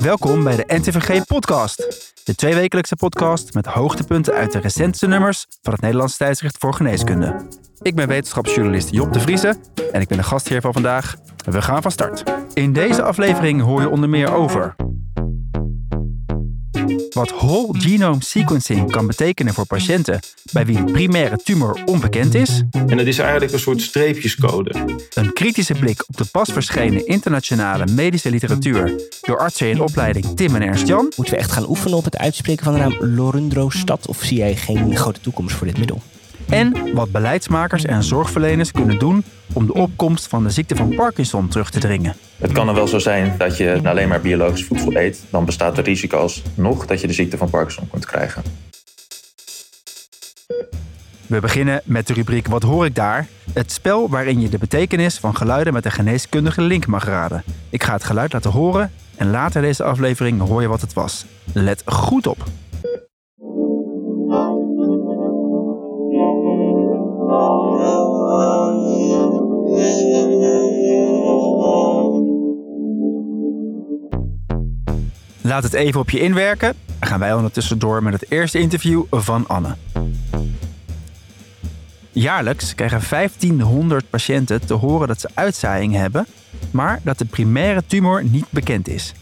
Welkom 0.00 0.44
bij 0.44 0.56
de 0.56 0.64
NTVG 0.66 1.24
Podcast. 1.24 2.12
De 2.24 2.34
tweewekelijkse 2.34 2.96
podcast 2.96 3.54
met 3.54 3.66
hoogtepunten 3.66 4.34
uit 4.34 4.52
de 4.52 4.58
recentste 4.58 5.06
nummers 5.06 5.46
van 5.62 5.72
het 5.72 5.82
Nederlands 5.82 6.16
tijdschrift 6.16 6.56
voor 6.58 6.74
geneeskunde. 6.74 7.46
Ik 7.82 7.94
ben 7.94 8.08
wetenschapsjournalist 8.08 8.90
Job 8.90 9.12
de 9.12 9.20
Vriese 9.20 9.56
en 9.92 10.00
ik 10.00 10.08
ben 10.08 10.18
de 10.18 10.24
gastheer 10.24 10.60
van 10.60 10.72
vandaag. 10.72 11.16
We 11.44 11.62
gaan 11.62 11.82
van 11.82 11.90
start. 11.90 12.22
In 12.54 12.72
deze 12.72 13.02
aflevering 13.02 13.62
hoor 13.62 13.80
je 13.80 13.88
onder 13.88 14.08
meer 14.08 14.32
over 14.32 14.74
wat 17.16 17.30
whole 17.30 17.80
genome 17.80 18.22
sequencing 18.22 18.90
kan 18.90 19.06
betekenen 19.06 19.54
voor 19.54 19.66
patiënten 19.66 20.20
bij 20.52 20.66
wie 20.66 20.84
de 20.84 20.92
primaire 20.92 21.36
tumor 21.36 21.82
onbekend 21.84 22.34
is. 22.34 22.62
En 22.86 22.98
het 22.98 23.06
is 23.06 23.18
eigenlijk 23.18 23.52
een 23.52 23.58
soort 23.58 23.82
streepjescode. 23.82 24.74
Een 25.14 25.32
kritische 25.32 25.74
blik 25.74 26.04
op 26.08 26.16
de 26.16 26.24
pas 26.24 26.52
verschenen 26.52 27.06
internationale 27.06 27.86
medische 27.86 28.30
literatuur 28.30 29.00
door 29.20 29.38
artsen 29.38 29.70
in 29.70 29.80
opleiding 29.80 30.36
Tim 30.36 30.54
en 30.54 30.62
Ernst 30.62 30.86
Jan. 30.86 31.12
Moeten 31.16 31.34
we 31.34 31.40
echt 31.40 31.52
gaan 31.52 31.68
oefenen 31.68 31.96
op 31.96 32.04
het 32.04 32.18
uitspreken 32.18 32.64
van 32.64 32.72
de 32.72 32.78
naam 32.78 32.96
Lorundrostad 33.00 34.06
of 34.06 34.22
zie 34.22 34.36
jij 34.36 34.56
geen 34.56 34.96
grote 34.96 35.20
toekomst 35.20 35.56
voor 35.56 35.66
dit 35.66 35.78
middel? 35.78 36.02
En 36.48 36.94
wat 36.94 37.12
beleidsmakers 37.12 37.84
en 37.84 38.02
zorgverleners 38.02 38.72
kunnen 38.72 38.98
doen 38.98 39.24
om 39.52 39.66
de 39.66 39.74
opkomst 39.74 40.26
van 40.26 40.42
de 40.42 40.50
ziekte 40.50 40.76
van 40.76 40.94
Parkinson 40.94 41.48
terug 41.48 41.70
te 41.70 41.78
dringen. 41.78 42.16
Het 42.38 42.52
kan 42.52 42.68
er 42.68 42.74
wel 42.74 42.88
zo 42.88 42.98
zijn 42.98 43.34
dat 43.38 43.56
je 43.56 43.80
alleen 43.84 44.08
maar 44.08 44.20
biologisch 44.20 44.64
voedsel 44.64 44.96
eet. 44.96 45.24
Dan 45.30 45.44
bestaat 45.44 45.76
het 45.76 45.86
risico 45.86 46.28
nog 46.54 46.86
dat 46.86 47.00
je 47.00 47.06
de 47.06 47.12
ziekte 47.12 47.36
van 47.36 47.50
Parkinson 47.50 47.88
kunt 47.90 48.06
krijgen. 48.06 48.42
We 51.26 51.40
beginnen 51.40 51.80
met 51.84 52.06
de 52.06 52.12
rubriek 52.12 52.46
Wat 52.46 52.62
hoor 52.62 52.84
ik 52.84 52.94
daar? 52.94 53.26
Het 53.52 53.72
spel 53.72 54.08
waarin 54.08 54.40
je 54.40 54.48
de 54.48 54.58
betekenis 54.58 55.18
van 55.18 55.36
geluiden 55.36 55.72
met 55.72 55.84
een 55.84 55.90
geneeskundige 55.90 56.62
link 56.62 56.86
mag 56.86 57.04
raden. 57.04 57.42
Ik 57.70 57.82
ga 57.82 57.92
het 57.92 58.04
geluid 58.04 58.32
laten 58.32 58.50
horen 58.50 58.92
en 59.16 59.30
later 59.30 59.62
deze 59.62 59.84
aflevering 59.84 60.40
hoor 60.40 60.62
je 60.62 60.68
wat 60.68 60.80
het 60.80 60.92
was. 60.92 61.24
Let 61.52 61.82
goed 61.84 62.26
op. 62.26 62.44
Laat 75.46 75.62
het 75.62 75.72
even 75.72 76.00
op 76.00 76.10
je 76.10 76.20
inwerken. 76.20 76.74
Dan 76.98 77.08
gaan 77.08 77.18
wij 77.18 77.34
ondertussen 77.34 77.78
door 77.78 78.02
met 78.02 78.12
het 78.12 78.30
eerste 78.30 78.58
interview 78.58 79.02
van 79.10 79.44
Anne. 79.46 79.76
Jaarlijks 82.12 82.74
krijgen 82.74 83.00
1500 83.10 84.10
patiënten 84.10 84.66
te 84.66 84.74
horen 84.74 85.08
dat 85.08 85.20
ze 85.20 85.28
uitzaaiing 85.34 85.94
hebben, 85.94 86.26
maar 86.70 87.00
dat 87.02 87.18
de 87.18 87.24
primaire 87.24 87.82
tumor 87.86 88.24
niet 88.24 88.46
bekend 88.50 88.88
is. 88.88 89.12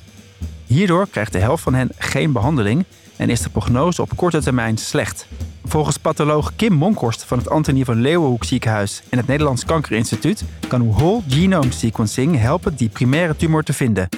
Hierdoor 0.67 1.09
krijgt 1.09 1.33
de 1.33 1.39
helft 1.39 1.63
van 1.63 1.75
hen 1.75 1.91
geen 1.99 2.33
behandeling 2.33 2.85
en 3.17 3.31
is 3.31 3.41
de 3.41 3.51
prognose 3.51 4.03
op 4.03 4.17
korte 4.17 4.43
termijn 4.43 4.77
slecht. 4.77 5.27
Volgens 5.65 5.97
patholoog 5.97 6.53
Kim 6.57 6.73
Monkhorst 6.73 7.25
van 7.25 7.39
het 7.39 7.51
Antonie 7.51 7.85
van 7.85 8.01
Leeuwenhoek 8.01 8.45
ziekenhuis 8.45 9.03
en 9.09 9.19
het 9.19 9.27
Nederlands 9.27 9.65
Kankerinstituut 9.65 10.45
kan 10.69 10.93
whole 10.93 11.23
genome 11.29 11.73
sequencing 11.73 12.39
helpen 12.39 12.77
die 12.77 12.89
primaire 12.89 13.37
tumor 13.37 13.63
te 13.63 13.73
vinden. 13.73 14.09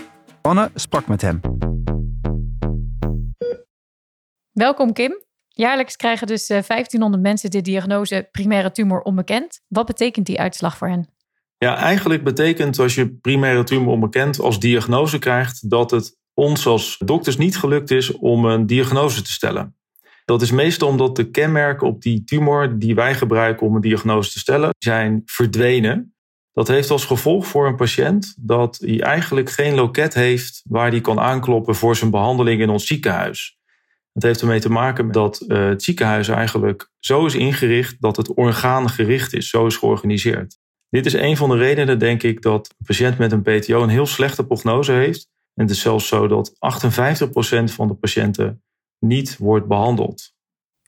Anne 0.46 0.70
sprak 0.74 1.06
met 1.06 1.22
hem. 1.22 1.40
Welkom 4.52 4.92
Kim. 4.92 5.22
Jaarlijks 5.48 5.96
krijgen 5.96 6.26
dus 6.26 6.46
1500 6.46 7.14
eh, 7.14 7.30
mensen 7.30 7.50
de 7.50 7.60
diagnose 7.60 8.28
primaire 8.30 8.70
tumor 8.70 9.00
onbekend. 9.00 9.60
Wat 9.68 9.86
betekent 9.86 10.26
die 10.26 10.40
uitslag 10.40 10.76
voor 10.76 10.88
hen? 10.88 11.08
Ja, 11.58 11.76
eigenlijk 11.76 12.24
betekent 12.24 12.78
als 12.78 12.94
je 12.94 13.14
primaire 13.14 13.64
tumor 13.64 13.92
onbekend 13.92 14.40
als 14.40 14.60
diagnose 14.60 15.18
krijgt, 15.18 15.70
dat 15.70 15.90
het 15.90 16.18
ons 16.34 16.66
als 16.66 16.98
dokters 17.04 17.36
niet 17.36 17.56
gelukt 17.56 17.90
is 17.90 18.12
om 18.12 18.44
een 18.44 18.66
diagnose 18.66 19.22
te 19.22 19.32
stellen. 19.32 19.76
Dat 20.24 20.42
is 20.42 20.50
meestal 20.50 20.88
omdat 20.88 21.16
de 21.16 21.30
kenmerken 21.30 21.86
op 21.86 22.02
die 22.02 22.24
tumor 22.24 22.78
die 22.78 22.94
wij 22.94 23.14
gebruiken 23.14 23.66
om 23.66 23.74
een 23.74 23.80
diagnose 23.80 24.32
te 24.32 24.38
stellen, 24.38 24.70
zijn 24.78 25.22
verdwenen. 25.24 26.15
Dat 26.56 26.68
heeft 26.68 26.90
als 26.90 27.04
gevolg 27.04 27.46
voor 27.46 27.66
een 27.66 27.76
patiënt 27.76 28.34
dat 28.38 28.78
hij 28.80 29.00
eigenlijk 29.00 29.50
geen 29.50 29.74
loket 29.74 30.14
heeft 30.14 30.62
waar 30.68 30.90
hij 30.90 31.00
kan 31.00 31.20
aankloppen 31.20 31.74
voor 31.74 31.96
zijn 31.96 32.10
behandeling 32.10 32.60
in 32.60 32.68
ons 32.68 32.86
ziekenhuis. 32.86 33.58
Het 34.12 34.22
heeft 34.22 34.40
ermee 34.40 34.60
te 34.60 34.70
maken 34.70 35.12
dat 35.12 35.44
uh, 35.48 35.68
het 35.68 35.82
ziekenhuis 35.82 36.28
eigenlijk 36.28 36.90
zo 36.98 37.26
is 37.26 37.34
ingericht 37.34 37.96
dat 38.00 38.16
het 38.16 38.34
orgaangericht 38.34 39.34
is, 39.34 39.48
zo 39.48 39.66
is 39.66 39.76
georganiseerd. 39.76 40.58
Dit 40.88 41.06
is 41.06 41.12
een 41.12 41.36
van 41.36 41.48
de 41.48 41.56
redenen, 41.56 41.98
denk 41.98 42.22
ik, 42.22 42.42
dat 42.42 42.74
een 42.78 42.86
patiënt 42.86 43.18
met 43.18 43.32
een 43.32 43.42
PTO 43.42 43.82
een 43.82 43.88
heel 43.88 44.06
slechte 44.06 44.46
prognose 44.46 44.92
heeft. 44.92 45.28
En 45.54 45.62
het 45.62 45.70
is 45.70 45.80
zelfs 45.80 46.08
zo 46.08 46.26
dat 46.26 46.50
58% 46.50 46.54
van 47.64 47.88
de 47.88 47.94
patiënten 47.94 48.62
niet 48.98 49.36
wordt 49.38 49.66
behandeld. 49.66 50.32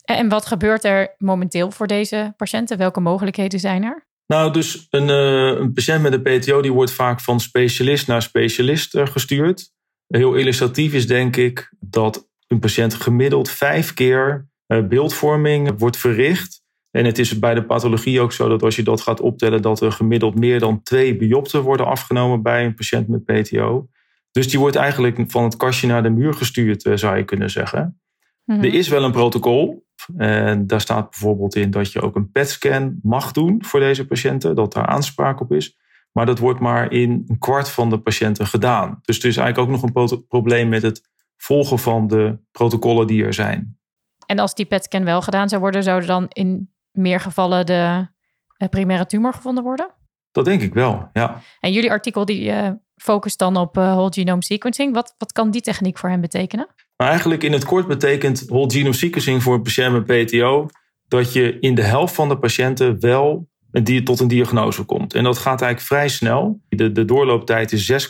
En 0.04 0.28
wat 0.28 0.46
gebeurt 0.46 0.84
er 0.84 1.14
momenteel 1.18 1.70
voor 1.70 1.86
deze 1.86 2.34
patiënten? 2.36 2.78
Welke 2.78 3.00
mogelijkheden 3.00 3.60
zijn 3.60 3.82
er? 3.82 4.07
Nou, 4.28 4.52
dus 4.52 4.86
een, 4.90 5.08
uh, 5.08 5.60
een 5.60 5.72
patiënt 5.72 6.02
met 6.02 6.12
een 6.12 6.22
PTO 6.22 6.62
die 6.62 6.72
wordt 6.72 6.92
vaak 6.92 7.20
van 7.20 7.40
specialist 7.40 8.06
naar 8.06 8.22
specialist 8.22 8.94
uh, 8.94 9.06
gestuurd. 9.06 9.72
Heel 10.06 10.34
illustratief 10.34 10.92
is 10.92 11.06
denk 11.06 11.36
ik 11.36 11.72
dat 11.80 12.28
een 12.46 12.58
patiënt 12.58 12.94
gemiddeld 12.94 13.50
vijf 13.50 13.94
keer 13.94 14.48
eh, 14.66 14.86
beeldvorming 14.86 15.78
wordt 15.78 15.96
verricht. 15.96 16.62
En 16.90 17.04
het 17.04 17.18
is 17.18 17.38
bij 17.38 17.54
de 17.54 17.64
pathologie 17.64 18.20
ook 18.20 18.32
zo 18.32 18.48
dat 18.48 18.62
als 18.62 18.76
je 18.76 18.82
dat 18.82 19.00
gaat 19.00 19.20
optellen, 19.20 19.62
dat 19.62 19.80
er 19.80 19.92
gemiddeld 19.92 20.34
meer 20.34 20.58
dan 20.58 20.82
twee 20.82 21.16
biopten 21.16 21.62
worden 21.62 21.86
afgenomen 21.86 22.42
bij 22.42 22.64
een 22.64 22.74
patiënt 22.74 23.08
met 23.08 23.24
PTO. 23.24 23.88
Dus 24.30 24.48
die 24.48 24.58
wordt 24.58 24.76
eigenlijk 24.76 25.24
van 25.26 25.44
het 25.44 25.56
kastje 25.56 25.86
naar 25.86 26.02
de 26.02 26.10
muur 26.10 26.34
gestuurd, 26.34 26.84
eh, 26.84 26.96
zou 26.96 27.16
je 27.16 27.24
kunnen 27.24 27.50
zeggen. 27.50 28.00
Mhm. 28.44 28.64
Er 28.64 28.74
is 28.74 28.88
wel 28.88 29.04
een 29.04 29.12
protocol. 29.12 29.86
En 30.16 30.66
daar 30.66 30.80
staat 30.80 31.10
bijvoorbeeld 31.10 31.54
in 31.54 31.70
dat 31.70 31.92
je 31.92 32.00
ook 32.00 32.16
een 32.16 32.30
PET-scan 32.30 32.98
mag 33.02 33.32
doen 33.32 33.64
voor 33.64 33.80
deze 33.80 34.06
patiënten, 34.06 34.54
dat 34.54 34.72
daar 34.72 34.86
aanspraak 34.86 35.40
op 35.40 35.52
is. 35.52 35.78
Maar 36.12 36.26
dat 36.26 36.38
wordt 36.38 36.60
maar 36.60 36.92
in 36.92 37.24
een 37.26 37.38
kwart 37.38 37.70
van 37.70 37.90
de 37.90 38.00
patiënten 38.00 38.46
gedaan. 38.46 38.98
Dus 39.02 39.18
er 39.18 39.28
is 39.28 39.36
eigenlijk 39.36 39.68
ook 39.68 39.80
nog 39.80 40.08
een 40.10 40.26
probleem 40.28 40.68
met 40.68 40.82
het 40.82 41.02
volgen 41.36 41.78
van 41.78 42.06
de 42.06 42.38
protocollen 42.50 43.06
die 43.06 43.24
er 43.24 43.34
zijn. 43.34 43.78
En 44.26 44.38
als 44.38 44.54
die 44.54 44.66
PET-scan 44.66 45.04
wel 45.04 45.22
gedaan 45.22 45.48
zou 45.48 45.60
worden, 45.60 45.82
zouden 45.82 46.08
dan 46.08 46.26
in 46.28 46.72
meer 46.90 47.20
gevallen 47.20 47.66
de 47.66 48.08
eh, 48.56 48.68
primaire 48.68 49.06
tumor 49.06 49.32
gevonden 49.32 49.64
worden? 49.64 49.90
Dat 50.30 50.44
denk 50.44 50.62
ik 50.62 50.74
wel, 50.74 51.08
ja. 51.12 51.40
En 51.60 51.72
jullie 51.72 51.90
artikel 51.90 52.24
die 52.24 52.50
uh, 52.50 52.70
focust 52.96 53.38
dan 53.38 53.56
op 53.56 53.76
uh, 53.76 53.92
whole 53.92 54.12
genome 54.12 54.44
sequencing. 54.44 54.94
Wat, 54.94 55.14
wat 55.18 55.32
kan 55.32 55.50
die 55.50 55.60
techniek 55.60 55.98
voor 55.98 56.08
hen 56.08 56.20
betekenen? 56.20 56.66
Maar 56.98 57.08
eigenlijk 57.08 57.42
in 57.42 57.52
het 57.52 57.64
kort 57.64 57.86
betekent 57.86 58.44
whole 58.46 58.70
genome 58.70 58.92
sequencing 58.92 59.42
voor 59.42 59.54
een 59.54 59.62
patiënt 59.62 59.92
met 59.92 60.26
PTO 60.26 60.68
dat 61.08 61.32
je 61.32 61.58
in 61.60 61.74
de 61.74 61.82
helft 61.82 62.14
van 62.14 62.28
de 62.28 62.38
patiënten 62.38 63.00
wel 63.00 63.48
een, 63.70 64.04
tot 64.04 64.20
een 64.20 64.28
diagnose 64.28 64.82
komt. 64.82 65.14
En 65.14 65.24
dat 65.24 65.38
gaat 65.38 65.62
eigenlijk 65.62 65.92
vrij 65.92 66.08
snel. 66.08 66.60
De, 66.68 66.92
de 66.92 67.04
doorlooptijd 67.04 67.72
is 67.72 68.08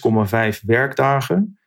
6,5 0.54 0.64
werkdagen. 0.66 1.58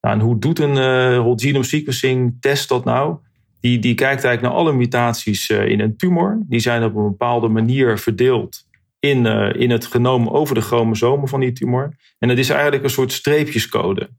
Nou, 0.00 0.14
en 0.14 0.20
hoe 0.20 0.38
doet 0.38 0.58
een 0.58 0.76
uh, 0.76 1.18
whole 1.18 1.40
genome 1.40 1.64
sequencing 1.64 2.36
test 2.40 2.68
dat 2.68 2.84
nou? 2.84 3.16
Die, 3.60 3.78
die 3.78 3.94
kijkt 3.94 4.24
eigenlijk 4.24 4.42
naar 4.42 4.62
alle 4.62 4.72
mutaties 4.72 5.48
uh, 5.50 5.68
in 5.68 5.80
een 5.80 5.96
tumor. 5.96 6.42
Die 6.48 6.60
zijn 6.60 6.84
op 6.84 6.94
een 6.94 7.08
bepaalde 7.08 7.48
manier 7.48 7.98
verdeeld 7.98 8.66
in, 8.98 9.24
uh, 9.24 9.54
in 9.54 9.70
het 9.70 9.86
genoom 9.86 10.28
over 10.28 10.54
de 10.54 10.60
chromosomen 10.60 11.28
van 11.28 11.40
die 11.40 11.52
tumor. 11.52 11.96
En 12.18 12.28
het 12.28 12.38
is 12.38 12.48
eigenlijk 12.48 12.84
een 12.84 12.90
soort 12.90 13.12
streepjescode. 13.12 14.10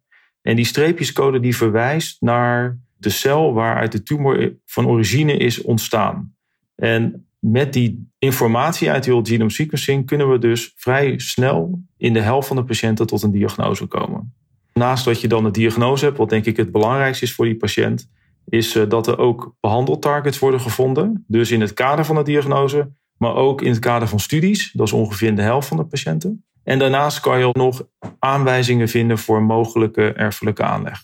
En 0.45 0.55
die 0.55 0.65
streepjescode 0.65 1.39
die 1.39 1.55
verwijst 1.55 2.21
naar 2.21 2.79
de 2.97 3.09
cel 3.09 3.53
waaruit 3.53 3.91
de 3.91 4.03
tumor 4.03 4.55
van 4.65 4.87
origine 4.87 5.37
is 5.37 5.61
ontstaan. 5.61 6.35
En 6.75 7.27
met 7.39 7.73
die 7.73 8.09
informatie 8.19 8.91
uit 8.91 9.03
die 9.03 9.13
whole 9.13 9.27
genome 9.27 9.49
sequencing 9.49 10.05
kunnen 10.05 10.29
we 10.29 10.37
dus 10.37 10.73
vrij 10.75 11.19
snel 11.19 11.81
in 11.97 12.13
de 12.13 12.21
helft 12.21 12.47
van 12.47 12.55
de 12.55 12.63
patiënten 12.63 13.07
tot 13.07 13.23
een 13.23 13.31
diagnose 13.31 13.85
komen. 13.85 14.33
Naast 14.73 15.05
dat 15.05 15.21
je 15.21 15.27
dan 15.27 15.45
een 15.45 15.51
diagnose 15.51 16.05
hebt, 16.05 16.17
wat 16.17 16.29
denk 16.29 16.45
ik 16.45 16.57
het 16.57 16.71
belangrijkste 16.71 17.25
is 17.25 17.33
voor 17.33 17.45
die 17.45 17.57
patiënt, 17.57 18.09
is 18.45 18.75
eh, 18.75 18.89
dat 18.89 19.07
er 19.07 19.17
ook 19.17 19.55
behandeltargets 19.59 20.39
worden 20.39 20.59
gevonden. 20.59 21.25
Dus 21.27 21.51
in 21.51 21.61
het 21.61 21.73
kader 21.73 22.05
van 22.05 22.15
de 22.15 22.23
diagnose, 22.23 22.91
maar 23.17 23.35
ook 23.35 23.61
in 23.61 23.69
het 23.69 23.79
kader 23.79 24.07
van 24.07 24.19
studies. 24.19 24.71
Dat 24.71 24.87
is 24.87 24.93
ongeveer 24.93 25.35
de 25.35 25.41
helft 25.41 25.67
van 25.67 25.77
de 25.77 25.85
patiënten. 25.85 26.45
En 26.65 26.79
daarnaast 26.79 27.19
kan 27.19 27.39
je 27.39 27.49
nog 27.51 27.83
aanwijzingen 28.19 28.87
vinden 28.87 29.17
voor 29.17 29.43
mogelijke 29.43 30.13
erfelijke 30.13 30.63
aanleg. 30.63 31.03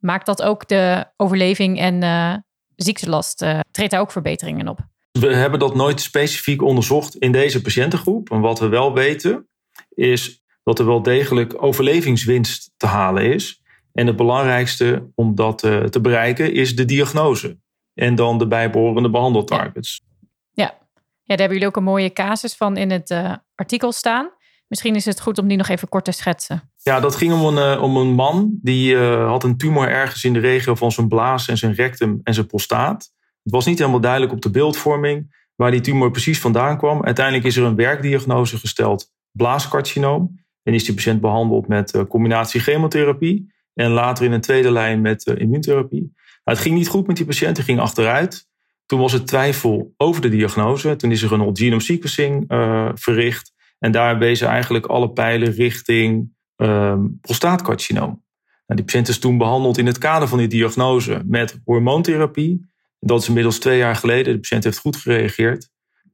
Maakt 0.00 0.26
dat 0.26 0.42
ook 0.42 0.68
de 0.68 1.04
overleving 1.16 1.78
en 1.78 2.02
uh, 2.02 2.34
ziektelast? 2.76 3.42
Uh, 3.42 3.60
treedt 3.70 3.90
daar 3.90 4.00
ook 4.00 4.12
verbeteringen 4.12 4.68
op? 4.68 4.78
We 5.12 5.34
hebben 5.34 5.58
dat 5.58 5.74
nooit 5.74 6.00
specifiek 6.00 6.62
onderzocht 6.62 7.16
in 7.16 7.32
deze 7.32 7.62
patiëntengroep. 7.62 8.30
En 8.30 8.40
wat 8.40 8.58
we 8.58 8.68
wel 8.68 8.94
weten 8.94 9.48
is 9.88 10.42
dat 10.62 10.78
er 10.78 10.86
wel 10.86 11.02
degelijk 11.02 11.62
overlevingswinst 11.62 12.72
te 12.76 12.86
halen 12.86 13.32
is. 13.32 13.62
En 13.92 14.06
het 14.06 14.16
belangrijkste 14.16 15.10
om 15.14 15.34
dat 15.34 15.64
eh, 15.64 15.82
te 15.82 16.00
bereiken 16.00 16.52
is 16.52 16.76
de 16.76 16.84
diagnose. 16.84 17.58
En 17.94 18.14
dan 18.14 18.38
de 18.38 18.46
bijbehorende 18.46 19.10
behandeltargets. 19.10 20.04
Ja. 20.52 20.64
ja, 20.64 20.76
daar 21.22 21.38
hebben 21.38 21.52
jullie 21.52 21.66
ook 21.66 21.76
een 21.76 21.82
mooie 21.82 22.12
casus 22.12 22.54
van 22.54 22.76
in 22.76 22.90
het 22.90 23.38
artikel 23.54 23.92
staan. 23.92 24.30
Misschien 24.74 24.94
is 24.94 25.04
het 25.04 25.20
goed 25.20 25.38
om 25.38 25.48
die 25.48 25.56
nog 25.56 25.68
even 25.68 25.88
kort 25.88 26.04
te 26.04 26.12
schetsen. 26.12 26.70
Ja, 26.82 27.00
dat 27.00 27.16
ging 27.16 27.32
om 27.32 27.56
een, 27.56 27.78
om 27.78 27.96
een 27.96 28.12
man 28.12 28.58
die 28.62 28.96
had 28.96 29.44
een 29.44 29.56
tumor 29.56 29.88
ergens 29.88 30.24
in 30.24 30.32
de 30.32 30.38
regio 30.38 30.74
van 30.74 30.92
zijn 30.92 31.08
blaas 31.08 31.48
en 31.48 31.56
zijn 31.56 31.74
rectum 31.74 32.20
en 32.22 32.34
zijn 32.34 32.46
prostaat. 32.46 33.12
Het 33.42 33.52
was 33.52 33.66
niet 33.66 33.78
helemaal 33.78 34.00
duidelijk 34.00 34.32
op 34.32 34.40
de 34.40 34.50
beeldvorming 34.50 35.46
waar 35.54 35.70
die 35.70 35.80
tumor 35.80 36.10
precies 36.10 36.40
vandaan 36.40 36.78
kwam. 36.78 37.04
Uiteindelijk 37.04 37.46
is 37.46 37.56
er 37.56 37.64
een 37.64 37.76
werkdiagnose 37.76 38.58
gesteld, 38.58 39.12
blaascarcinoom. 39.30 40.40
En 40.62 40.74
is 40.74 40.84
die 40.84 40.94
patiënt 40.94 41.20
behandeld 41.20 41.68
met 41.68 42.04
combinatie 42.08 42.60
chemotherapie. 42.60 43.52
En 43.74 43.90
later 43.90 44.24
in 44.24 44.32
een 44.32 44.40
tweede 44.40 44.70
lijn 44.70 45.00
met 45.00 45.26
immuuntherapie. 45.26 46.12
Nou, 46.44 46.56
het 46.56 46.58
ging 46.58 46.74
niet 46.74 46.88
goed 46.88 47.06
met 47.06 47.16
die 47.16 47.26
patiënt, 47.26 47.56
hij 47.56 47.66
ging 47.66 47.80
achteruit. 47.80 48.48
Toen 48.86 49.00
was 49.00 49.12
er 49.12 49.24
twijfel 49.24 49.94
over 49.96 50.22
de 50.22 50.28
diagnose. 50.28 50.96
Toen 50.96 51.10
is 51.10 51.22
er 51.22 51.32
een 51.32 51.38
whole 51.38 51.56
genome 51.56 51.80
sequencing 51.80 52.52
uh, 52.52 52.90
verricht. 52.94 53.53
En 53.78 53.92
daar 53.92 54.18
wezen 54.18 54.48
eigenlijk 54.48 54.86
alle 54.86 55.10
pijlen 55.10 55.52
richting 55.52 56.32
uh, 56.56 56.98
prostaatcarcinoom. 57.20 58.22
Nou, 58.66 58.80
die 58.80 58.84
patiënt 58.84 59.08
is 59.08 59.18
toen 59.18 59.38
behandeld 59.38 59.78
in 59.78 59.86
het 59.86 59.98
kader 59.98 60.28
van 60.28 60.38
die 60.38 60.48
diagnose 60.48 61.22
met 61.26 61.60
hormoontherapie. 61.64 62.72
Dat 63.00 63.20
is 63.20 63.28
inmiddels 63.28 63.58
twee 63.58 63.78
jaar 63.78 63.96
geleden. 63.96 64.32
De 64.32 64.40
patiënt 64.40 64.64
heeft 64.64 64.78
goed 64.78 64.96
gereageerd. 64.96 65.70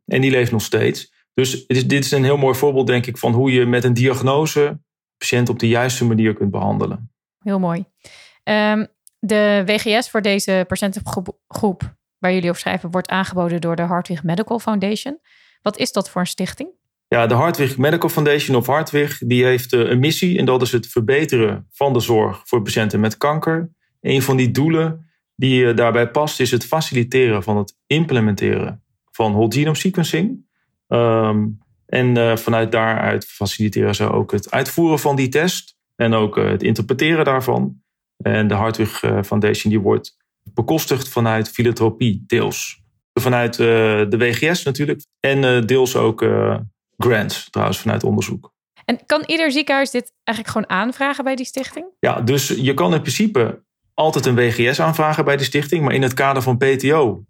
En 0.07 0.21
die 0.21 0.31
leeft 0.31 0.53
nog 0.53 0.62
steeds. 0.62 1.12
Dus 1.35 1.67
is, 1.67 1.87
dit 1.87 2.05
is 2.05 2.11
een 2.11 2.25
heel 2.25 2.37
mooi 2.37 2.55
voorbeeld, 2.55 2.87
denk 2.87 3.07
ik, 3.07 3.19
van 3.19 3.33
hoe 3.33 3.53
je 3.53 3.67
met 3.67 3.85
een 3.85 3.95
diagnose 3.95 4.81
patiënt 5.19 5.49
op 5.49 5.59
de 5.59 5.69
juiste 5.69 6.05
manier 6.05 6.35
kunt 6.35 6.51
behandelen. 6.51 7.13
Heel 7.39 7.59
mooi. 7.59 7.85
Um, 8.45 8.87
de 9.19 9.63
WGS 9.67 10.11
voor 10.11 10.23
deze 10.23 10.65
patiëntengroep 10.69 11.95
waar 12.19 12.33
jullie 12.33 12.49
over 12.49 12.61
schrijven, 12.61 12.91
wordt 12.91 13.09
aangeboden 13.09 13.61
door 13.61 13.77
de 13.77 13.83
Hartwig 13.83 14.23
Medical 14.23 14.59
Foundation. 14.59 15.21
Wat 15.63 15.79
is 15.79 15.93
dat 15.93 16.11
voor 16.11 16.21
een 16.21 16.27
stichting? 16.27 16.69
Ja, 17.15 17.27
de 17.27 17.35
Hartwig 17.35 17.79
Medical 17.79 18.09
Foundation 18.09 18.57
of 18.57 18.67
Hartwig, 18.67 19.19
die 19.19 19.45
heeft 19.45 19.73
eh, 19.73 19.81
een 19.81 19.99
missie 19.99 20.39
en 20.39 20.45
dat 20.45 20.62
is 20.62 20.73
het 20.73 20.87
verbeteren 20.87 21.67
van 21.71 21.93
de 21.93 22.01
zorg 22.01 22.43
voor 22.45 22.62
patiënten 22.62 23.01
met 23.01 23.17
kanker. 23.17 23.71
Een 24.01 24.23
van 24.23 24.37
die 24.37 24.51
doelen 24.51 25.11
die 25.35 25.67
eh, 25.67 25.77
daarbij 25.77 26.11
past 26.11 26.41
is 26.41 26.51
het 26.51 26.67
faciliteren 26.67 27.43
van 27.43 27.57
het 27.57 27.77
implementeren 27.87 28.83
van 29.11 29.33
whole 29.33 29.53
genome 29.53 29.77
sequencing. 29.77 30.47
Ehm, 30.87 31.47
en 31.87 32.17
uh, 32.17 32.37
vanuit 32.37 32.73
daaruit 32.73 33.25
faciliteren 33.25 33.95
ze 33.95 34.13
ook 34.13 34.33
het 34.33 34.51
uitvoeren 34.51 34.99
van 34.99 35.17
die 35.17 35.29
test 35.29 35.77
en 35.97 36.15
ook 36.15 36.37
het 36.37 36.63
interpreteren 36.63 37.25
daarvan. 37.25 37.83
En 38.17 38.49
de 38.49 38.55
Hartwig 38.55 38.99
Foundation 39.25 39.73
die 39.73 39.81
wordt 39.81 40.17
bekostigd 40.43 41.09
vanuit 41.09 41.51
filantropie, 41.51 42.25
deels. 42.27 42.83
Vanuit 43.13 43.56
de 43.56 44.17
WGS 44.19 44.63
natuurlijk. 44.63 45.06
En 45.21 45.67
deels 45.67 45.97
ook 45.97 46.23
grants, 47.05 47.50
trouwens, 47.50 47.79
vanuit 47.79 48.05
onderzoek. 48.05 48.52
En 48.85 49.06
kan 49.06 49.23
ieder 49.26 49.52
ziekenhuis 49.52 49.91
dit 49.91 50.12
eigenlijk 50.25 50.56
gewoon 50.56 50.81
aanvragen 50.81 51.25
bij 51.25 51.37
die 51.37 51.47
stichting? 51.47 51.87
Ja, 52.00 52.20
dus 52.20 52.49
je 52.49 52.75
kan 52.75 52.94
in 52.94 53.00
principe 53.00 53.62
altijd 53.94 54.26
een 54.26 54.35
WGS 54.35 54.81
aanvragen 54.81 55.25
bij 55.25 55.37
de 55.37 55.44
stichting. 55.44 55.85
Maar 55.85 55.94
in 55.94 56.02
het 56.02 56.14
kader 56.14 56.43
van 56.43 56.56
PTO 56.56 57.25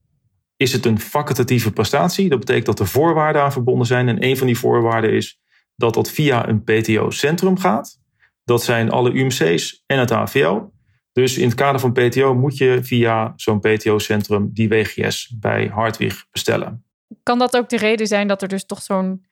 is 0.56 0.72
het 0.72 0.87
een 0.87 1.00
facultatieve 1.00 1.72
prestatie. 1.72 2.28
Dat 2.28 2.38
betekent 2.38 2.67
dat 2.67 2.81
er 2.81 2.87
voorwaarden 2.87 3.43
aan 3.43 3.52
verbonden 3.52 3.87
zijn. 3.87 4.08
En 4.08 4.25
een 4.25 4.37
van 4.37 4.46
die 4.46 4.58
voorwaarden 4.58 5.12
is 5.12 5.40
dat 5.76 5.94
dat 5.94 6.11
via 6.11 6.49
een 6.49 6.62
PTO-centrum 6.64 7.58
gaat. 7.58 7.99
Dat 8.44 8.62
zijn 8.62 8.90
alle 8.90 9.12
UMC's 9.12 9.82
en 9.87 9.99
het 9.99 10.12
AVL. 10.12 10.58
Dus 11.12 11.38
in 11.38 11.44
het 11.44 11.55
kader 11.55 11.81
van 11.81 11.93
PTO 11.93 12.34
moet 12.34 12.56
je 12.56 12.78
via 12.82 13.32
zo'n 13.37 13.61
PTO-centrum 13.61 14.50
die 14.52 14.69
WGS 14.69 15.34
bij 15.40 15.70
Hartwig 15.73 16.26
bestellen. 16.31 16.84
Kan 17.23 17.38
dat 17.38 17.56
ook 17.56 17.69
de 17.69 17.76
reden 17.76 18.06
zijn 18.06 18.28
dat 18.28 18.43
er 18.43 18.49
dus 18.49 18.66
toch 18.66 18.82
zo'n 18.82 19.25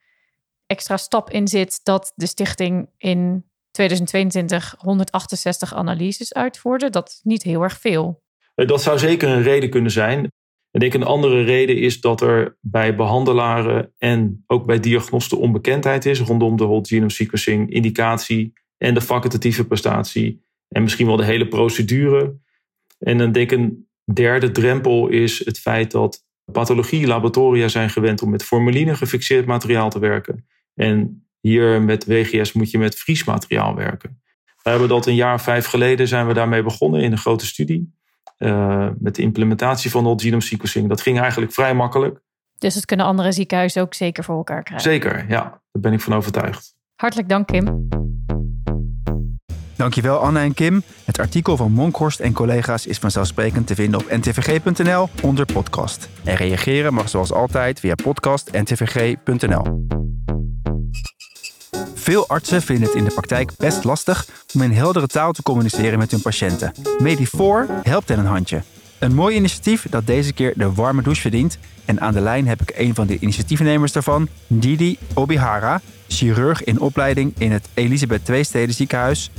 extra 0.68 0.96
stap 0.96 1.30
in 1.30 1.48
zit 1.48 1.80
dat 1.82 2.12
de 2.14 2.26
stichting 2.26 2.88
in 2.96 3.44
2022 3.70 4.74
168 4.78 5.74
analyses 5.74 6.34
uitvoerde? 6.34 6.90
Dat 6.90 7.08
is 7.08 7.20
niet 7.22 7.42
heel 7.42 7.62
erg 7.62 7.78
veel. 7.80 8.22
Eh, 8.54 8.66
dat 8.66 8.82
zou 8.82 8.98
zeker 8.98 9.28
een 9.28 9.42
reden 9.42 9.70
kunnen 9.70 9.90
zijn. 9.90 10.28
Ik 10.70 10.94
een 10.94 11.02
andere 11.02 11.42
reden 11.42 11.76
is 11.76 12.00
dat 12.00 12.20
er 12.20 12.56
bij 12.60 12.94
behandelaren 12.94 13.92
en 13.98 14.44
ook 14.46 14.66
bij 14.66 14.80
diagnosten 14.80 15.38
onbekendheid 15.38 16.06
is 16.06 16.20
rondom 16.20 16.56
de 16.56 16.64
whole 16.64 16.86
genome 16.86 17.10
sequencing 17.10 17.70
indicatie 17.70 18.52
en 18.76 18.94
de 18.94 19.00
facultatieve 19.00 19.66
prestatie 19.66 20.44
en 20.68 20.82
misschien 20.82 21.06
wel 21.06 21.16
de 21.16 21.24
hele 21.24 21.48
procedure. 21.48 22.38
En 22.98 23.18
dan 23.18 23.32
denk 23.32 23.50
ik 23.50 23.58
een 23.58 23.88
derde 24.12 24.50
drempel 24.50 25.08
is 25.08 25.44
het 25.44 25.58
feit 25.58 25.90
dat 25.90 26.26
pathologie-laboratoria 26.52 27.68
zijn 27.68 27.90
gewend 27.90 28.22
om 28.22 28.30
met 28.30 28.44
formaline 28.44 28.96
gefixeerd 28.96 29.46
materiaal 29.46 29.90
te 29.90 29.98
werken. 29.98 30.46
En 30.78 31.26
hier 31.40 31.82
met 31.82 32.06
WGS 32.06 32.52
moet 32.52 32.70
je 32.70 32.78
met 32.78 32.94
vriesmateriaal 32.94 33.74
werken. 33.74 34.20
We 34.62 34.70
hebben 34.70 34.88
dat 34.88 35.06
een 35.06 35.14
jaar 35.14 35.34
of 35.34 35.42
vijf 35.42 35.66
geleden 35.66 36.08
zijn 36.08 36.26
we 36.26 36.34
daarmee 36.34 36.62
begonnen 36.62 37.00
in 37.00 37.12
een 37.12 37.18
grote 37.18 37.46
studie. 37.46 37.96
Uh, 38.38 38.88
met 38.98 39.14
de 39.14 39.22
implementatie 39.22 39.90
van 39.90 40.02
whole 40.02 40.20
genome 40.20 40.42
sequencing. 40.42 40.88
Dat 40.88 41.00
ging 41.00 41.20
eigenlijk 41.20 41.52
vrij 41.52 41.74
makkelijk. 41.74 42.20
Dus 42.58 42.74
het 42.74 42.84
kunnen 42.84 43.06
andere 43.06 43.32
ziekenhuizen 43.32 43.82
ook 43.82 43.94
zeker 43.94 44.24
voor 44.24 44.36
elkaar 44.36 44.62
krijgen. 44.62 44.90
Zeker, 44.90 45.24
ja. 45.28 45.42
Daar 45.42 45.82
ben 45.82 45.92
ik 45.92 46.00
van 46.00 46.14
overtuigd. 46.14 46.74
Hartelijk 46.96 47.28
dank, 47.28 47.46
Kim. 47.46 47.88
Dankjewel 49.76 50.18
Anne 50.18 50.40
en 50.40 50.54
Kim. 50.54 50.82
Het 51.04 51.18
artikel 51.18 51.56
van 51.56 51.72
Monkhorst 51.72 52.20
en 52.20 52.32
collega's 52.32 52.86
is 52.86 52.98
vanzelfsprekend 52.98 53.66
te 53.66 53.74
vinden 53.74 54.00
op 54.00 54.10
ntvg.nl 54.10 55.08
onder 55.22 55.46
podcast. 55.52 56.08
En 56.24 56.34
reageren 56.34 56.94
mag 56.94 57.08
zoals 57.08 57.32
altijd 57.32 57.80
via 57.80 57.94
podcast.ntvg.nl. 57.94 59.86
Veel 62.08 62.28
artsen 62.28 62.62
vinden 62.62 62.86
het 62.86 62.94
in 62.94 63.04
de 63.04 63.10
praktijk 63.10 63.56
best 63.56 63.84
lastig 63.84 64.28
om 64.54 64.62
in 64.62 64.70
heldere 64.70 65.06
taal 65.06 65.32
te 65.32 65.42
communiceren 65.42 65.98
met 65.98 66.10
hun 66.10 66.22
patiënten. 66.22 66.72
Medi4 67.02 67.82
helpt 67.82 68.08
hen 68.08 68.18
een 68.18 68.24
handje. 68.24 68.62
Een 68.98 69.14
mooi 69.14 69.36
initiatief 69.36 69.88
dat 69.88 70.06
deze 70.06 70.32
keer 70.32 70.52
de 70.56 70.72
warme 70.72 71.02
douche 71.02 71.20
verdient. 71.20 71.58
En 71.84 72.00
aan 72.00 72.12
de 72.12 72.20
lijn 72.20 72.46
heb 72.46 72.60
ik 72.60 72.72
een 72.76 72.94
van 72.94 73.06
de 73.06 73.18
initiatiefnemers 73.18 73.92
daarvan, 73.92 74.28
Didi 74.46 74.98
Obihara, 75.14 75.80
chirurg 76.06 76.64
in 76.64 76.80
opleiding 76.80 77.34
in 77.38 77.52
het 77.52 77.68
Elisabeth 77.74 78.28
II 78.28 78.44
Steden 78.44 78.74
ziekenhuis 78.74 79.30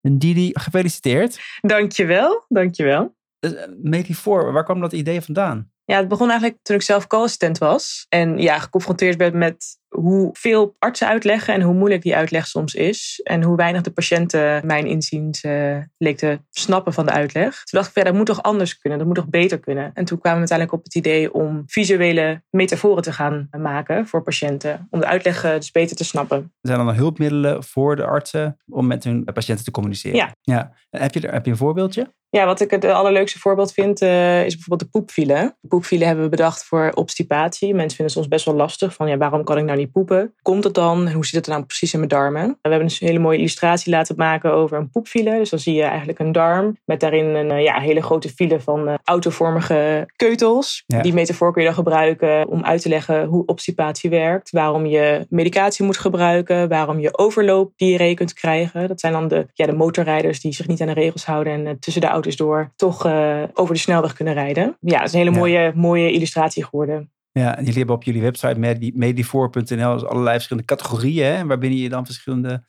en 0.00 0.18
Didi, 0.18 0.50
gefeliciteerd. 0.52 1.40
Dankjewel, 1.60 2.44
dankjewel. 2.48 3.14
Uh, 3.40 3.50
Medi4, 3.84 4.52
waar 4.52 4.64
kwam 4.64 4.80
dat 4.80 4.92
idee 4.92 5.20
vandaan? 5.20 5.71
Ja, 5.84 5.96
het 5.96 6.08
begon 6.08 6.30
eigenlijk 6.30 6.58
toen 6.62 6.76
ik 6.76 6.82
zelf 6.82 7.06
co-assistent 7.06 7.58
was. 7.58 8.06
En 8.08 8.38
ja, 8.38 8.58
geconfronteerd 8.58 9.16
werd 9.16 9.34
met 9.34 9.80
hoeveel 9.88 10.76
artsen 10.78 11.06
uitleggen 11.08 11.54
en 11.54 11.62
hoe 11.62 11.74
moeilijk 11.74 12.02
die 12.02 12.16
uitleg 12.16 12.46
soms 12.46 12.74
is. 12.74 13.20
En 13.22 13.42
hoe 13.42 13.56
weinig 13.56 13.82
de 13.82 13.90
patiënten, 13.90 14.66
mijn 14.66 14.86
inziens, 14.86 15.42
uh, 15.42 15.76
leek 15.98 16.18
te 16.18 16.40
snappen 16.50 16.92
van 16.92 17.06
de 17.06 17.12
uitleg. 17.12 17.54
Toen 17.64 17.80
dacht 17.80 17.88
ik, 17.88 17.96
ja, 17.96 18.04
dat 18.04 18.14
moet 18.14 18.26
toch 18.26 18.42
anders 18.42 18.78
kunnen, 18.78 18.98
dat 18.98 19.06
moet 19.06 19.16
toch 19.16 19.28
beter 19.28 19.60
kunnen. 19.60 19.90
En 19.94 20.04
toen 20.04 20.18
kwamen 20.18 20.42
we 20.42 20.48
uiteindelijk 20.48 20.78
op 20.78 20.84
het 20.84 20.94
idee 20.94 21.32
om 21.32 21.62
visuele 21.66 22.42
metaforen 22.50 23.02
te 23.02 23.12
gaan 23.12 23.48
maken 23.50 24.06
voor 24.06 24.22
patiënten. 24.22 24.86
Om 24.90 25.00
de 25.00 25.06
uitleg 25.06 25.42
dus 25.42 25.70
beter 25.70 25.96
te 25.96 26.04
snappen. 26.04 26.52
Zijn 26.60 26.78
er 26.78 26.84
dan 26.84 26.94
hulpmiddelen 26.94 27.64
voor 27.64 27.96
de 27.96 28.04
artsen 28.04 28.58
om 28.68 28.86
met 28.86 29.04
hun 29.04 29.24
patiënten 29.24 29.64
te 29.64 29.70
communiceren? 29.70 30.16
Ja. 30.16 30.34
ja. 30.40 30.72
Heb, 30.90 31.14
je 31.14 31.20
er, 31.20 31.32
heb 31.32 31.44
je 31.44 31.50
een 31.50 31.56
voorbeeldje? 31.56 32.12
Ja, 32.36 32.46
wat 32.46 32.60
ik 32.60 32.70
het 32.70 32.84
allerleukste 32.84 33.38
voorbeeld 33.38 33.72
vind, 33.72 34.02
uh, 34.02 34.44
is 34.44 34.54
bijvoorbeeld 34.54 34.92
de 34.92 34.98
poepfile. 34.98 35.54
De 35.60 35.68
poepfile 35.68 36.04
hebben 36.04 36.24
we 36.24 36.30
bedacht 36.30 36.64
voor 36.64 36.90
obstipatie. 36.94 37.74
Mensen 37.74 37.96
vinden 37.96 38.04
het 38.04 38.12
soms 38.12 38.28
best 38.28 38.44
wel 38.44 38.54
lastig 38.54 38.94
van 38.94 39.08
ja, 39.08 39.16
waarom 39.16 39.44
kan 39.44 39.58
ik 39.58 39.64
nou 39.64 39.78
niet 39.78 39.92
poepen? 39.92 40.34
Komt 40.42 40.64
het 40.64 40.74
dan? 40.74 41.06
En 41.06 41.12
hoe 41.12 41.24
zit 41.24 41.34
het 41.34 41.44
dan 41.44 41.54
nou 41.54 41.66
precies 41.66 41.92
in 41.92 41.98
mijn 41.98 42.10
darmen? 42.10 42.46
We 42.48 42.68
hebben 42.68 42.88
dus 42.88 43.00
een 43.00 43.06
hele 43.06 43.18
mooie 43.18 43.38
illustratie 43.38 43.92
laten 43.92 44.16
maken 44.16 44.52
over 44.52 44.78
een 44.78 44.90
poepfile. 44.90 45.38
Dus 45.38 45.50
dan 45.50 45.58
zie 45.58 45.74
je 45.74 45.82
eigenlijk 45.82 46.18
een 46.18 46.32
darm 46.32 46.76
met 46.84 47.00
daarin 47.00 47.26
een 47.26 47.50
eh, 47.50 47.62
ja, 47.62 47.80
hele 47.80 48.02
grote 48.02 48.28
file 48.28 48.60
van 48.60 48.88
uh, 48.88 48.94
autovormige 49.04 50.08
keutels. 50.16 50.84
Die 50.86 51.14
metafoor 51.14 51.52
kun 51.52 51.62
je 51.62 51.68
dan 51.68 51.76
gebruiken 51.76 52.48
om 52.48 52.64
uit 52.64 52.82
te 52.82 52.88
leggen 52.88 53.24
hoe 53.24 53.46
obstipatie 53.46 54.10
werkt. 54.10 54.50
Waarom 54.50 54.86
je 54.86 55.26
medicatie 55.28 55.84
moet 55.84 55.98
gebruiken. 55.98 56.68
Waarom 56.68 56.98
je 56.98 57.18
overloopdiarree 57.18 58.14
kunt 58.14 58.32
krijgen. 58.32 58.88
Dat 58.88 59.00
zijn 59.00 59.12
dan 59.12 59.28
de, 59.28 59.46
ja, 59.52 59.66
de 59.66 59.72
motorrijders 59.72 60.40
die 60.40 60.52
zich 60.52 60.66
niet 60.66 60.80
aan 60.80 60.86
de 60.86 60.92
regels 60.92 61.24
houden 61.24 61.66
en 61.66 61.78
tussen 61.78 62.02
de 62.02 62.08
auto's 62.22 62.36
door 62.36 62.72
toch 62.76 63.06
uh, 63.06 63.42
over 63.52 63.74
de 63.74 63.80
snelweg 63.80 64.12
kunnen 64.12 64.34
rijden. 64.34 64.76
Ja, 64.80 64.98
het 64.98 65.06
is 65.06 65.12
een 65.12 65.18
hele 65.18 65.30
mooie, 65.30 65.72
mooie 65.74 66.12
illustratie 66.12 66.64
geworden. 66.64 67.10
Ja, 67.32 67.56
jullie 67.58 67.74
hebben 67.74 67.94
op 67.94 68.02
jullie 68.02 68.22
website 68.22 68.58
medifor.nl 68.94 69.92
dus 69.92 70.04
allerlei 70.04 70.34
verschillende 70.34 70.68
categorieën, 70.68 71.26
hè, 71.26 71.46
waarbinnen 71.46 71.78
je 71.78 71.88
dan 71.88 72.04
verschillende 72.04 72.64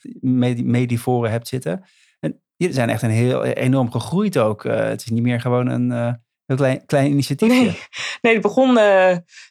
mediforen 0.63 1.31
hebt 1.31 1.47
zitten. 1.47 1.83
En 2.19 2.41
die 2.57 2.73
zijn 2.73 2.89
echt 2.89 3.01
een 3.01 3.09
heel 3.09 3.43
enorm 3.43 3.91
gegroeid 3.91 4.37
ook. 4.37 4.63
Uh, 4.63 4.75
het 4.75 5.01
is 5.01 5.07
niet 5.07 5.23
meer 5.23 5.41
gewoon 5.41 5.67
een 5.67 5.91
uh, 5.91 6.13
heel 6.45 6.57
klein, 6.57 6.85
klein 6.85 7.11
initiatiefje. 7.11 7.55
Nee, 7.55 7.77
nee 8.21 8.33
het 8.33 8.41
begon 8.41 8.77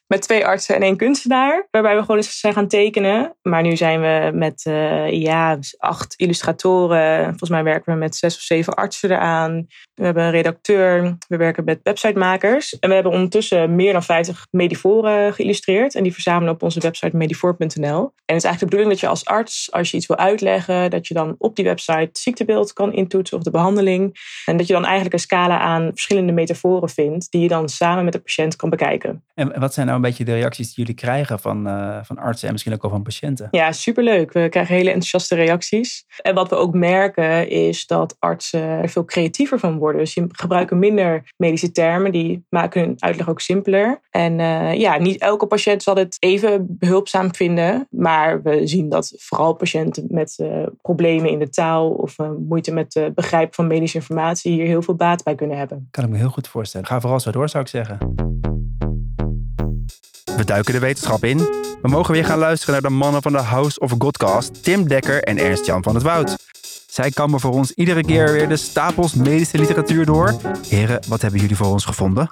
met 0.06 0.22
twee 0.22 0.46
artsen 0.46 0.74
en 0.74 0.82
één 0.82 0.96
kunstenaar. 0.96 1.66
Waarbij 1.70 1.94
we 1.94 2.00
gewoon 2.00 2.16
eens 2.16 2.40
zijn 2.40 2.52
gaan 2.52 2.68
tekenen. 2.68 3.36
Maar 3.42 3.62
nu 3.62 3.76
zijn 3.76 4.00
we 4.00 4.30
met 4.34 4.64
uh, 4.68 5.10
ja, 5.10 5.58
acht 5.78 6.14
illustratoren. 6.16 7.24
Volgens 7.24 7.50
mij 7.50 7.64
werken 7.64 7.92
we 7.92 7.98
met 7.98 8.16
zes 8.16 8.36
of 8.36 8.40
zeven 8.40 8.74
artsen 8.74 9.10
eraan. 9.10 9.66
We 9.94 10.04
hebben 10.04 10.22
een 10.22 10.30
redacteur. 10.30 11.16
We 11.28 11.36
werken 11.36 11.64
met 11.64 11.80
websitemakers. 11.82 12.78
En 12.78 12.88
we 12.88 12.94
hebben 12.94 13.12
ondertussen 13.12 13.74
meer 13.74 13.92
dan 13.92 14.02
50 14.02 14.46
mediforen 14.50 15.32
geïllustreerd. 15.34 15.94
En 15.94 16.02
die 16.02 16.12
verzamelen 16.12 16.54
op 16.54 16.62
onze 16.62 16.80
website 16.80 17.16
medifor.nl. 17.16 18.12
En 18.24 18.34
het 18.34 18.44
is 18.44 18.50
eigenlijk 18.50 18.58
de 18.58 18.64
bedoeling 18.64 18.90
dat 18.90 19.00
je 19.00 19.06
als 19.06 19.24
arts, 19.24 19.72
als 19.72 19.90
je 19.90 19.96
iets 19.96 20.06
wil 20.06 20.16
uitleggen, 20.16 20.90
dat 20.90 21.06
je 21.06 21.14
dan 21.14 21.34
op 21.38 21.56
die 21.56 21.64
website 21.64 22.10
ziektebeeld 22.12 22.72
kan 22.72 22.92
intoetsen 22.92 23.36
of 23.36 23.42
de 23.42 23.50
behandeling. 23.50 24.16
En 24.44 24.56
dat 24.56 24.66
je 24.66 24.72
dan 24.72 24.84
eigenlijk 24.84 25.14
een 25.14 25.20
scala 25.20 25.58
aan 25.58 25.90
verschillende 25.90 26.32
metaforen 26.32 26.88
vindt, 26.88 27.30
die 27.30 27.42
je 27.42 27.48
dan 27.48 27.68
samen 27.68 28.04
met 28.04 28.12
de 28.12 28.20
patiënt 28.20 28.56
kan 28.56 28.70
bekijken. 28.70 29.24
En 29.34 29.60
wat 29.60 29.74
zijn 29.74 29.86
nou 29.86 30.00
een 30.02 30.08
beetje 30.08 30.24
de 30.24 30.38
reacties 30.38 30.66
die 30.66 30.84
jullie 30.84 31.00
krijgen 31.00 31.38
van, 31.38 31.66
uh, 31.66 31.98
van 32.02 32.18
artsen 32.18 32.46
en 32.46 32.52
misschien 32.52 32.74
ook 32.74 32.82
wel 32.82 32.90
van 32.90 33.02
patiënten? 33.02 33.48
Ja, 33.50 33.72
superleuk. 33.72 34.32
We 34.32 34.48
krijgen 34.48 34.74
hele 34.74 34.88
enthousiaste 34.88 35.34
reacties. 35.34 36.04
En 36.22 36.34
wat 36.34 36.48
we 36.48 36.56
ook 36.56 36.74
merken 36.74 37.48
is 37.48 37.86
dat 37.86 38.16
artsen 38.18 38.60
er 38.60 38.88
veel 38.88 39.04
creatiever 39.04 39.58
van 39.58 39.78
worden. 39.78 40.00
Dus 40.00 40.14
die 40.14 40.24
gebruiken 40.28 40.78
minder 40.78 41.32
medische 41.36 41.72
termen, 41.72 42.12
die 42.12 42.44
maken 42.48 42.80
hun 42.80 42.94
uitleg 42.98 43.28
ook 43.28 43.40
simpeler. 43.40 44.00
En 44.10 44.38
uh, 44.38 44.74
ja, 44.74 44.98
niet 44.98 45.20
elke 45.20 45.46
patiënt 45.46 45.82
zal 45.82 45.96
het 45.96 46.16
even 46.18 46.66
behulpzaam 46.68 47.34
vinden, 47.34 47.86
maar 47.90 48.42
we 48.42 48.66
zien 48.66 48.88
dat 48.88 49.12
vooral 49.16 49.52
patiënten 49.52 50.06
met 50.08 50.34
uh, 50.40 50.66
problemen 50.82 51.30
in 51.30 51.38
de 51.38 51.48
taal 51.48 51.90
of 51.90 52.16
moeite 52.48 52.72
met 52.72 52.94
het 52.94 53.14
begrijpen 53.14 53.54
van 53.54 53.66
medische 53.66 53.96
informatie 53.96 54.52
hier 54.52 54.66
heel 54.66 54.82
veel 54.82 54.94
baat 54.94 55.22
bij 55.22 55.34
kunnen 55.34 55.58
hebben. 55.58 55.88
Kan 55.90 56.04
ik 56.04 56.10
me 56.10 56.16
heel 56.16 56.28
goed 56.28 56.48
voorstellen. 56.48 56.86
Ga 56.86 57.00
vooral 57.00 57.20
zo 57.20 57.30
door, 57.30 57.48
zou 57.48 57.62
ik 57.62 57.70
zeggen. 57.70 57.98
We 60.36 60.44
duiken 60.44 60.72
de 60.72 60.78
wetenschap 60.78 61.24
in. 61.24 61.38
We 61.82 61.88
mogen 61.88 62.14
weer 62.14 62.24
gaan 62.24 62.38
luisteren 62.38 62.72
naar 62.72 62.90
de 62.90 62.96
mannen 62.96 63.22
van 63.22 63.32
de 63.32 63.38
House 63.38 63.78
of 63.78 63.94
Godcast, 63.98 64.64
Tim 64.64 64.88
Dekker 64.88 65.22
en 65.22 65.38
Ernst-Jan 65.38 65.82
van 65.82 65.94
het 65.94 66.02
Woud. 66.02 66.36
Zij 66.86 67.10
kammen 67.10 67.40
voor 67.40 67.52
ons 67.52 67.72
iedere 67.72 68.04
keer 68.04 68.32
weer 68.32 68.48
de 68.48 68.56
stapels 68.56 69.14
medische 69.14 69.58
literatuur 69.58 70.06
door. 70.06 70.34
Heren, 70.68 71.00
wat 71.08 71.22
hebben 71.22 71.40
jullie 71.40 71.56
voor 71.56 71.66
ons 71.66 71.84
gevonden? 71.84 72.28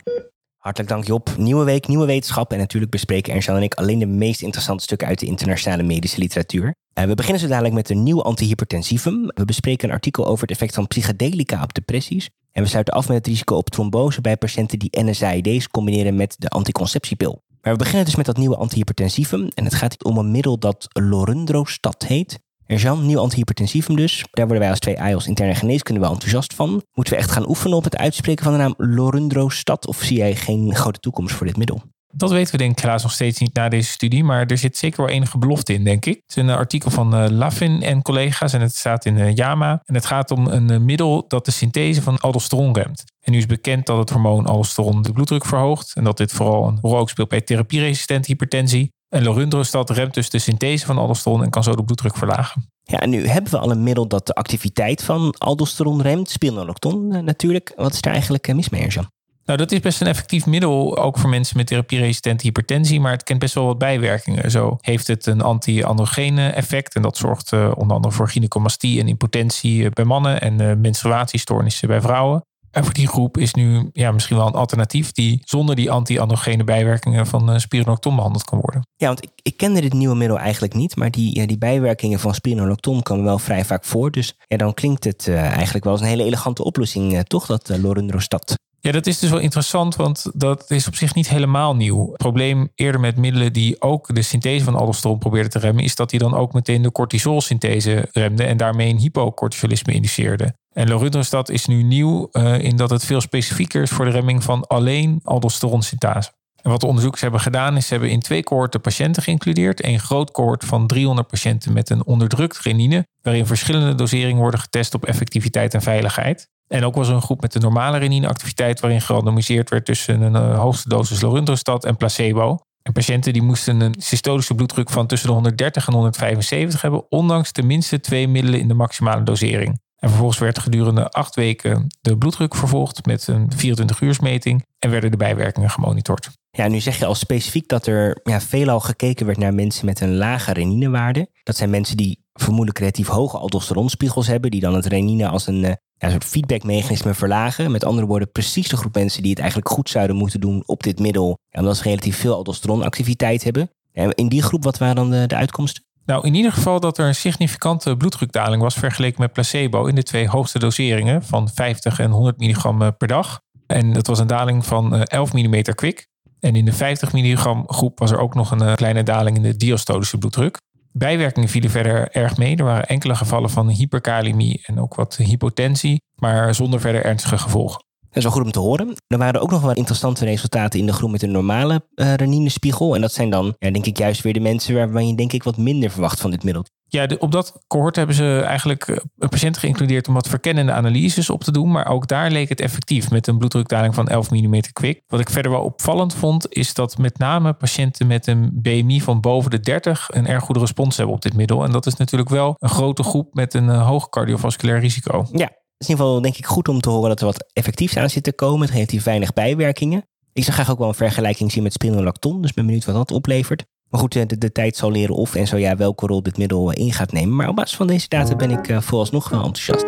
Hartelijk 0.57 0.90
dank 0.90 1.07
Job. 1.07 1.30
Nieuwe 1.37 1.64
week, 1.64 1.88
nieuwe 1.88 2.07
wetenschap. 2.07 2.52
En 2.52 2.59
natuurlijk 2.59 2.92
bespreken 2.92 3.33
Ernst-Jan 3.33 3.57
en 3.57 3.62
ik 3.62 3.75
alleen 3.75 3.99
de 3.99 4.07
meest 4.07 4.42
interessante 4.42 4.83
stukken 4.83 5.07
uit 5.09 5.19
de 5.19 5.26
internationale 5.26 5.83
medische 5.83 6.19
literatuur. 6.19 6.75
En 7.00 7.09
we 7.09 7.14
beginnen 7.14 7.40
zo 7.40 7.49
dadelijk 7.49 7.75
met 7.75 7.90
een 7.90 8.02
nieuw 8.02 8.23
antihypertensivum. 8.23 9.26
We 9.35 9.45
bespreken 9.45 9.88
een 9.88 9.95
artikel 9.95 10.26
over 10.26 10.40
het 10.40 10.50
effect 10.50 10.75
van 10.75 10.87
psychedelica 10.87 11.62
op 11.62 11.75
depressies. 11.75 12.28
En 12.52 12.62
we 12.62 12.69
sluiten 12.69 12.95
af 12.95 13.09
met 13.09 13.16
het 13.16 13.26
risico 13.26 13.57
op 13.57 13.71
trombose 13.71 14.21
bij 14.21 14.37
patiënten 14.37 14.78
die 14.78 15.02
NSAID's 15.04 15.69
combineren 15.69 16.16
met 16.16 16.35
de 16.38 16.49
anticonceptiepil. 16.49 17.42
Maar 17.62 17.73
we 17.73 17.78
beginnen 17.78 18.04
dus 18.04 18.16
met 18.16 18.26
dat 18.26 18.37
nieuwe 18.37 18.57
antihypertensivum. 18.57 19.49
En 19.54 19.64
het 19.64 19.75
gaat 19.75 20.04
om 20.04 20.16
een 20.16 20.30
middel 20.30 20.59
dat 20.59 20.87
Lorundrostat 20.88 22.07
heet. 22.07 22.38
Er 22.66 22.75
is 22.75 22.83
nieuw 22.83 23.19
antihypertensivum 23.19 23.97
dus. 23.97 24.25
Daar 24.30 24.47
worden 24.47 24.62
wij 24.62 24.71
als 24.71 24.78
twee 24.78 24.97
IELTS 24.97 25.26
interne 25.26 25.54
geneeskunde 25.54 26.00
wel 26.00 26.12
enthousiast 26.12 26.54
van. 26.54 26.83
Moeten 26.92 27.14
we 27.14 27.21
echt 27.21 27.30
gaan 27.30 27.49
oefenen 27.49 27.76
op 27.76 27.85
het 27.85 27.97
uitspreken 27.97 28.45
van 28.45 28.52
de 28.52 28.59
naam 28.59 28.75
Lorundrostat? 28.76 29.87
Of 29.87 30.02
zie 30.02 30.16
jij 30.16 30.37
geen 30.37 30.75
grote 30.75 31.00
toekomst 31.00 31.35
voor 31.35 31.47
dit 31.47 31.57
middel? 31.57 31.83
Dat 32.12 32.31
weten 32.31 32.52
we 32.52 32.59
denk 32.59 32.71
ik 32.71 32.79
helaas 32.79 33.02
nog 33.02 33.12
steeds 33.12 33.38
niet 33.38 33.55
na 33.55 33.69
deze 33.69 33.90
studie, 33.90 34.25
maar 34.25 34.47
er 34.47 34.59
zit 34.59 34.76
zeker 34.76 35.05
wel 35.05 35.14
enige 35.14 35.38
belofte 35.38 35.73
in, 35.73 35.85
denk 35.85 36.07
ik. 36.07 36.14
Het 36.14 36.37
is 36.37 36.43
een 36.43 36.50
artikel 36.50 36.90
van 36.90 37.14
uh, 37.14 37.88
en 37.88 38.02
collega's 38.02 38.52
en 38.52 38.61
het 38.61 38.75
staat 38.75 39.05
in 39.05 39.17
uh, 39.17 39.35
JAMA. 39.35 39.83
En 39.85 39.95
het 39.95 40.07
gaat 40.07 40.31
om 40.31 40.47
een 40.47 40.73
uh, 40.73 40.79
middel 40.79 41.25
dat 41.29 41.45
de 41.45 41.50
synthese 41.50 42.02
van 42.02 42.19
aldosteron 42.19 42.75
remt. 42.75 43.05
En 43.21 43.33
nu 43.33 43.38
is 43.38 43.47
bekend 43.47 43.87
dat 43.87 43.99
het 43.99 44.11
hormoon 44.11 44.47
aldosteron 44.47 45.02
de 45.02 45.12
bloeddruk 45.12 45.45
verhoogt 45.45 45.93
en 45.95 46.05
dat 46.05 46.17
dit 46.17 46.33
vooral 46.33 46.67
een 46.67 46.79
rol 46.81 47.09
speelt 47.09 47.29
bij 47.29 47.40
therapieresistente 47.40 48.31
hypertensie. 48.31 48.93
En 49.09 49.23
lorundrostat 49.23 49.90
remt 49.90 50.14
dus 50.14 50.31
de 50.31 50.38
synthese 50.38 50.87
van 50.87 50.99
aldosteron 50.99 51.43
en 51.43 51.50
kan 51.50 51.62
zo 51.62 51.75
de 51.75 51.85
bloeddruk 51.85 52.17
verlagen. 52.17 52.71
Ja, 52.83 52.99
en 52.99 53.11
nu 53.11 53.26
hebben 53.26 53.52
we 53.52 53.59
al 53.59 53.71
een 53.71 53.83
middel 53.83 54.09
dat 54.09 54.26
de 54.26 54.35
activiteit 54.35 55.05
van 55.05 55.35
aldosteron 55.38 56.02
remt, 56.02 56.31
spironolacton 56.31 57.25
natuurlijk. 57.25 57.73
Wat 57.76 57.93
is 57.93 58.00
daar 58.00 58.12
eigenlijk 58.12 58.55
mis 58.55 58.69
mee, 58.69 58.88
Jan? 58.88 59.11
Nou, 59.50 59.62
dat 59.62 59.73
is 59.73 59.80
best 59.80 60.00
een 60.00 60.07
effectief 60.07 60.47
middel, 60.47 60.99
ook 60.99 61.19
voor 61.19 61.30
mensen 61.30 61.57
met 61.57 61.66
therapieresistente 61.66 62.45
hypertensie, 62.45 63.00
maar 63.00 63.12
het 63.12 63.23
kent 63.23 63.38
best 63.38 63.54
wel 63.54 63.64
wat 63.64 63.78
bijwerkingen. 63.78 64.50
Zo 64.50 64.76
heeft 64.80 65.07
het 65.07 65.26
een 65.26 65.40
anti-androgene 65.40 66.49
effect 66.49 66.95
en 66.95 67.02
dat 67.02 67.16
zorgt 67.16 67.52
uh, 67.52 67.73
onder 67.76 67.97
andere 67.97 68.14
voor 68.14 68.28
gynecomastie 68.28 69.00
en 69.00 69.09
impotentie 69.09 69.90
bij 69.90 70.04
mannen 70.04 70.40
en 70.40 70.61
uh, 70.61 70.75
menstruatiestoornissen 70.76 71.88
bij 71.88 72.00
vrouwen. 72.00 72.45
En 72.71 72.85
voor 72.85 72.92
die 72.92 73.09
groep 73.09 73.38
is 73.38 73.54
nu 73.54 73.90
ja, 73.92 74.12
misschien 74.12 74.37
wel 74.37 74.47
een 74.47 74.52
alternatief 74.52 75.12
die 75.12 75.42
zonder 75.45 75.76
die 75.76 75.90
anti-androgene 75.90 76.64
bijwerkingen 76.64 77.26
van 77.26 77.50
uh, 77.50 77.59
spironolacton 77.59 78.16
behandeld 78.16 78.45
kan 78.45 78.61
worden. 78.61 78.83
Ja, 78.97 79.07
want 79.07 79.23
ik, 79.23 79.30
ik 79.42 79.57
kende 79.57 79.80
dit 79.80 79.92
nieuwe 79.92 80.16
middel 80.16 80.38
eigenlijk 80.38 80.75
niet, 80.75 80.97
maar 80.97 81.11
die, 81.11 81.47
die 81.47 81.59
bijwerkingen 81.59 82.21
van 82.21 82.35
spironolacton 82.35 83.02
komen 83.02 83.25
wel 83.25 83.38
vrij 83.38 83.64
vaak 83.64 83.85
voor. 83.85 84.11
Dus 84.11 84.35
ja, 84.47 84.57
dan 84.57 84.75
klinkt 84.75 85.04
het 85.04 85.28
eigenlijk 85.28 85.85
wel 85.85 85.92
als 85.92 86.02
een 86.02 86.09
hele 86.09 86.25
elegante 86.25 86.64
oplossing, 86.64 87.23
toch, 87.23 87.47
dat 87.47 87.78
Lorundrostat? 87.83 88.59
Ja, 88.82 88.92
dat 88.92 89.06
is 89.06 89.18
dus 89.18 89.30
wel 89.30 89.38
interessant, 89.38 89.96
want 89.96 90.26
dat 90.34 90.70
is 90.70 90.87
op 90.87 90.94
zich 90.94 91.14
niet 91.14 91.28
helemaal 91.28 91.76
nieuw. 91.76 92.06
Het 92.06 92.16
probleem 92.16 92.68
eerder 92.75 93.00
met 93.00 93.16
middelen 93.16 93.52
die 93.52 93.80
ook 93.80 94.14
de 94.14 94.22
synthese 94.22 94.64
van 94.64 94.75
aldosteron 94.75 95.18
probeerden 95.18 95.50
te 95.50 95.58
remmen, 95.58 95.84
is 95.84 95.94
dat 95.94 96.10
die 96.10 96.18
dan 96.18 96.34
ook 96.34 96.52
meteen 96.52 96.82
de 96.82 96.92
cortisolsynthese 96.92 98.08
remde 98.12 98.44
en 98.44 98.56
daarmee 98.56 98.90
een 98.90 98.99
hypocortisolisme 98.99 99.92
indiceerde. 99.92 100.54
En 100.72 100.88
lorundrostat 100.88 101.49
is 101.49 101.66
nu 101.66 101.82
nieuw 101.82 102.28
uh, 102.32 102.58
in 102.58 102.76
dat 102.76 102.90
het 102.90 103.04
veel 103.04 103.20
specifieker 103.20 103.82
is 103.82 103.90
voor 103.90 104.04
de 104.04 104.10
remming 104.10 104.44
van 104.44 104.66
alleen 104.66 105.20
aldosteronsyntase. 105.25 106.30
En 106.62 106.70
wat 106.70 106.80
de 106.80 106.87
onderzoekers 106.87 107.22
hebben 107.22 107.40
gedaan, 107.40 107.76
is 107.76 107.87
ze 107.87 107.92
hebben 107.92 108.10
in 108.10 108.20
twee 108.20 108.42
cohorten 108.42 108.80
patiënten 108.80 109.22
geïncludeerd. 109.22 109.84
Een 109.84 110.00
groot 110.00 110.30
cohort 110.30 110.64
van 110.64 110.87
300 110.87 111.28
patiënten 111.28 111.72
met 111.72 111.90
een 111.90 112.06
onderdrukt 112.06 112.58
renine, 112.58 113.06
waarin 113.22 113.46
verschillende 113.46 113.94
doseringen 113.94 114.40
worden 114.40 114.60
getest 114.60 114.94
op 114.94 115.04
effectiviteit 115.04 115.75
en 115.75 115.82
veiligheid. 115.82 116.49
En 116.71 116.85
ook 116.85 116.95
was 116.95 117.09
er 117.09 117.15
een 117.15 117.23
groep 117.23 117.41
met 117.41 117.53
de 117.53 117.59
normale 117.59 117.99
renineactiviteit 117.99 118.81
waarin 118.81 119.00
gerandomiseerd 119.00 119.71
werd 119.71 119.85
tussen 119.85 120.21
een 120.21 120.35
uh, 120.35 120.59
hoogste 120.59 120.89
dosis 120.89 121.21
lorundrostat 121.21 121.85
en 121.85 121.97
placebo. 121.97 122.59
En 122.83 122.93
patiënten 122.93 123.33
die 123.33 123.43
moesten 123.43 123.81
een 123.81 123.95
systolische 123.99 124.55
bloeddruk 124.55 124.91
van 124.91 125.07
tussen 125.07 125.29
de 125.29 125.35
130 125.35 125.87
en 125.87 125.93
175 125.93 126.83
hebben, 126.83 127.11
ondanks 127.11 127.53
tenminste 127.53 128.00
twee 128.00 128.29
middelen 128.29 128.61
in 128.61 128.69
de 128.69 128.75
maximale 128.75 129.23
dosering. 129.23 129.81
En 129.97 130.09
vervolgens 130.09 130.39
werd 130.39 130.59
gedurende 130.59 131.09
acht 131.09 131.35
weken 131.35 131.87
de 132.00 132.19
bloeddruk 132.19 132.55
vervolgd 132.55 133.07
met 133.07 133.27
een 133.27 133.50
24-uursmeting 133.53 134.67
en 134.79 134.91
werden 134.91 135.11
de 135.11 135.17
bijwerkingen 135.17 135.71
gemonitord. 135.71 136.31
Ja, 136.50 136.69
nu 136.69 136.81
zeg 136.81 136.99
je 136.99 137.07
al 137.07 137.15
specifiek 137.15 137.69
dat 137.69 137.87
er 137.87 138.21
ja, 138.23 138.41
veelal 138.41 138.81
gekeken 138.81 139.27
werd 139.27 139.39
naar 139.39 139.55
mensen 139.55 139.87
met 139.87 140.00
een 140.00 140.17
lage 140.17 140.53
reninewaarde. 140.53 141.29
Dat 141.43 141.57
zijn 141.57 141.71
mensen 141.71 141.97
die 141.97 142.25
vermoedelijk 142.33 142.79
relatief 142.79 143.07
hoge 143.07 143.39
aldosteronspiegels 143.39 144.27
hebben, 144.27 144.50
die 144.50 144.61
dan 144.61 144.75
het 144.75 144.87
renine 144.87 145.29
als 145.29 145.47
een 145.47 145.79
ja, 146.00 146.07
een 146.07 146.11
soort 146.11 146.25
feedbackmechanisme 146.25 147.14
verlagen. 147.14 147.71
Met 147.71 147.85
andere 147.85 148.07
woorden, 148.07 148.33
precies 148.33 148.69
de 148.69 148.76
groep 148.76 148.95
mensen 148.95 149.23
die 149.23 149.30
het 149.30 149.40
eigenlijk 149.40 149.71
goed 149.71 149.88
zouden 149.88 150.16
moeten 150.16 150.40
doen 150.40 150.62
op 150.66 150.83
dit 150.83 150.99
middel, 150.99 151.38
omdat 151.50 151.76
ze 151.76 151.83
relatief 151.83 152.16
veel 152.16 152.35
aldosteronactiviteit 152.35 153.45
hebben. 153.45 153.71
En 153.92 154.14
in 154.14 154.28
die 154.28 154.42
groep, 154.42 154.64
wat 154.64 154.78
waren 154.78 154.95
dan 154.95 155.11
de, 155.11 155.26
de 155.26 155.37
uitkomsten? 155.37 155.85
Nou, 156.04 156.26
in 156.26 156.35
ieder 156.35 156.52
geval 156.52 156.80
dat 156.80 156.99
er 156.99 157.07
een 157.07 157.14
significante 157.14 157.97
bloeddrukdaling 157.97 158.62
was 158.62 158.75
vergeleken 158.75 159.21
met 159.21 159.33
placebo 159.33 159.87
in 159.87 159.95
de 159.95 160.02
twee 160.02 160.28
hoogste 160.28 160.59
doseringen 160.59 161.23
van 161.23 161.49
50 161.49 161.99
en 161.99 162.11
100 162.11 162.38
milligram 162.38 162.97
per 162.97 163.09
dag. 163.09 163.40
En 163.66 163.92
dat 163.92 164.07
was 164.07 164.19
een 164.19 164.26
daling 164.26 164.66
van 164.66 165.02
11 165.02 165.33
mm 165.33 165.62
kwik. 165.62 166.09
En 166.40 166.57
in 166.57 166.64
de 166.64 166.73
50 166.73 167.12
milligram 167.12 167.64
groep 167.66 167.99
was 167.99 168.11
er 168.11 168.19
ook 168.19 168.35
nog 168.35 168.50
een 168.50 168.75
kleine 168.75 169.02
daling 169.02 169.37
in 169.37 169.42
de 169.42 169.57
diastolische 169.57 170.19
bloeddruk. 170.19 170.59
Bijwerkingen 171.00 171.49
vielen 171.49 171.71
verder 171.71 172.11
erg 172.11 172.37
mee. 172.37 172.57
Er 172.57 172.64
waren 172.64 172.87
enkele 172.87 173.14
gevallen 173.14 173.50
van 173.50 173.69
hyperkalemie 173.69 174.62
en 174.64 174.80
ook 174.80 174.95
wat 174.95 175.16
hypotensie, 175.16 176.02
maar 176.14 176.54
zonder 176.54 176.80
verder 176.80 177.04
ernstige 177.04 177.38
gevolgen. 177.38 177.85
Dat 178.11 178.19
is 178.19 178.23
wel 178.23 178.33
goed 178.33 178.45
om 178.45 178.52
te 178.52 178.59
horen. 178.59 178.95
Er 179.07 179.19
waren 179.19 179.40
ook 179.40 179.50
nog 179.50 179.61
wel 179.61 179.73
interessante 179.73 180.25
resultaten 180.25 180.81
in 180.81 180.87
de 180.87 180.93
groep 180.93 181.11
met 181.11 181.23
een 181.23 181.31
normale 181.31 181.83
uh, 181.95 182.14
reninespiegel. 182.14 182.95
En 182.95 183.00
dat 183.00 183.12
zijn 183.12 183.31
dan, 183.31 183.55
ja, 183.59 183.71
denk 183.71 183.87
ik, 183.87 183.99
juist 183.99 184.23
weer 184.23 184.33
de 184.33 184.40
mensen 184.40 184.75
waarvan 184.75 185.09
je 185.09 185.14
denk 185.14 185.33
ik 185.33 185.43
wat 185.43 185.57
minder 185.57 185.90
verwacht 185.90 186.21
van 186.21 186.31
dit 186.31 186.45
middel. 186.45 186.64
Ja, 186.87 187.07
de, 187.07 187.19
op 187.19 187.33
dat 187.33 187.62
cohort 187.67 187.97
hebben 187.97 188.14
ze 188.14 188.40
eigenlijk 188.47 188.88
een 188.88 189.00
eh, 189.19 189.29
patiënt 189.29 189.59
geïncludeerd 189.59 190.09
om 190.09 190.14
wat 190.14 190.29
verkennende 190.29 190.73
analyses 190.73 191.31
op 191.31 191.45
te 191.45 191.52
doen. 191.52 191.71
Maar 191.71 191.87
ook 191.87 192.09
daar 192.09 192.31
leek 192.31 192.49
het 192.49 192.61
effectief 192.61 193.11
met 193.11 193.26
een 193.26 193.38
bloeddrukdaling 193.38 193.95
van 193.95 194.09
11 194.09 194.31
mm 194.31 194.61
kwik. 194.73 195.02
Wat 195.07 195.21
ik 195.21 195.31
verder 195.31 195.50
wel 195.50 195.62
opvallend 195.62 196.14
vond, 196.14 196.52
is 196.52 196.75
dat 196.75 196.99
met 196.99 197.19
name 197.19 197.52
patiënten 197.52 198.07
met 198.07 198.26
een 198.26 198.50
BMI 198.52 199.00
van 199.00 199.21
boven 199.21 199.50
de 199.50 199.61
30 199.61 200.09
een 200.12 200.26
erg 200.26 200.45
goede 200.45 200.61
respons 200.61 200.97
hebben 200.97 201.14
op 201.14 201.23
dit 201.23 201.35
middel. 201.35 201.64
En 201.64 201.73
dat 201.73 201.87
is 201.87 201.97
natuurlijk 201.97 202.31
wel 202.31 202.55
een 202.59 202.69
grote 202.69 203.02
groep 203.02 203.35
met 203.35 203.55
een 203.55 203.69
uh, 203.69 203.87
hoog 203.87 204.09
cardiovasculair 204.09 204.81
risico. 204.81 205.26
Ja, 205.33 205.50
is 205.80 205.87
in 205.87 205.92
ieder 205.92 206.04
geval 206.04 206.20
denk 206.22 206.37
ik 206.37 206.46
goed 206.46 206.68
om 206.68 206.80
te 206.80 206.90
horen 206.90 207.08
dat 207.08 207.20
er 207.20 207.26
wat 207.26 207.44
effectiefs 207.52 207.96
aan 207.96 208.10
zit 208.10 208.22
te 208.22 208.32
komen. 208.32 208.60
Het 208.60 208.70
relatief 208.70 209.04
weinig 209.04 209.32
bijwerkingen. 209.32 210.04
Ik 210.32 210.42
zou 210.42 210.54
graag 210.54 210.70
ook 210.70 210.78
wel 210.78 210.88
een 210.88 210.94
vergelijking 210.94 211.52
zien 211.52 211.62
met 211.62 211.72
spironolacton. 211.72 212.42
Dus 212.42 212.52
ben 212.52 212.66
benieuwd 212.66 212.84
wat 212.84 212.94
dat 212.94 213.10
oplevert. 213.10 213.64
Maar 213.88 214.00
goed, 214.00 214.12
de, 214.12 214.38
de, 214.38 214.52
tijd 214.52 214.76
zal 214.76 214.90
leren 214.90 215.14
of 215.14 215.34
en 215.34 215.46
zo 215.46 215.56
ja 215.56 215.76
welke 215.76 216.06
rol 216.06 216.22
dit 216.22 216.38
middel 216.38 216.72
in 216.72 216.92
gaat 216.92 217.12
nemen. 217.12 217.37
Maar 217.37 217.49
op 217.49 217.56
basis 217.56 217.76
van 217.76 217.87
deze 217.87 218.08
data 218.08 218.37
ben 218.37 218.50
ik 218.50 218.68
uh, 218.68 218.80
vooralsnog 218.80 219.28
wel 219.28 219.44
enthousiast. 219.44 219.84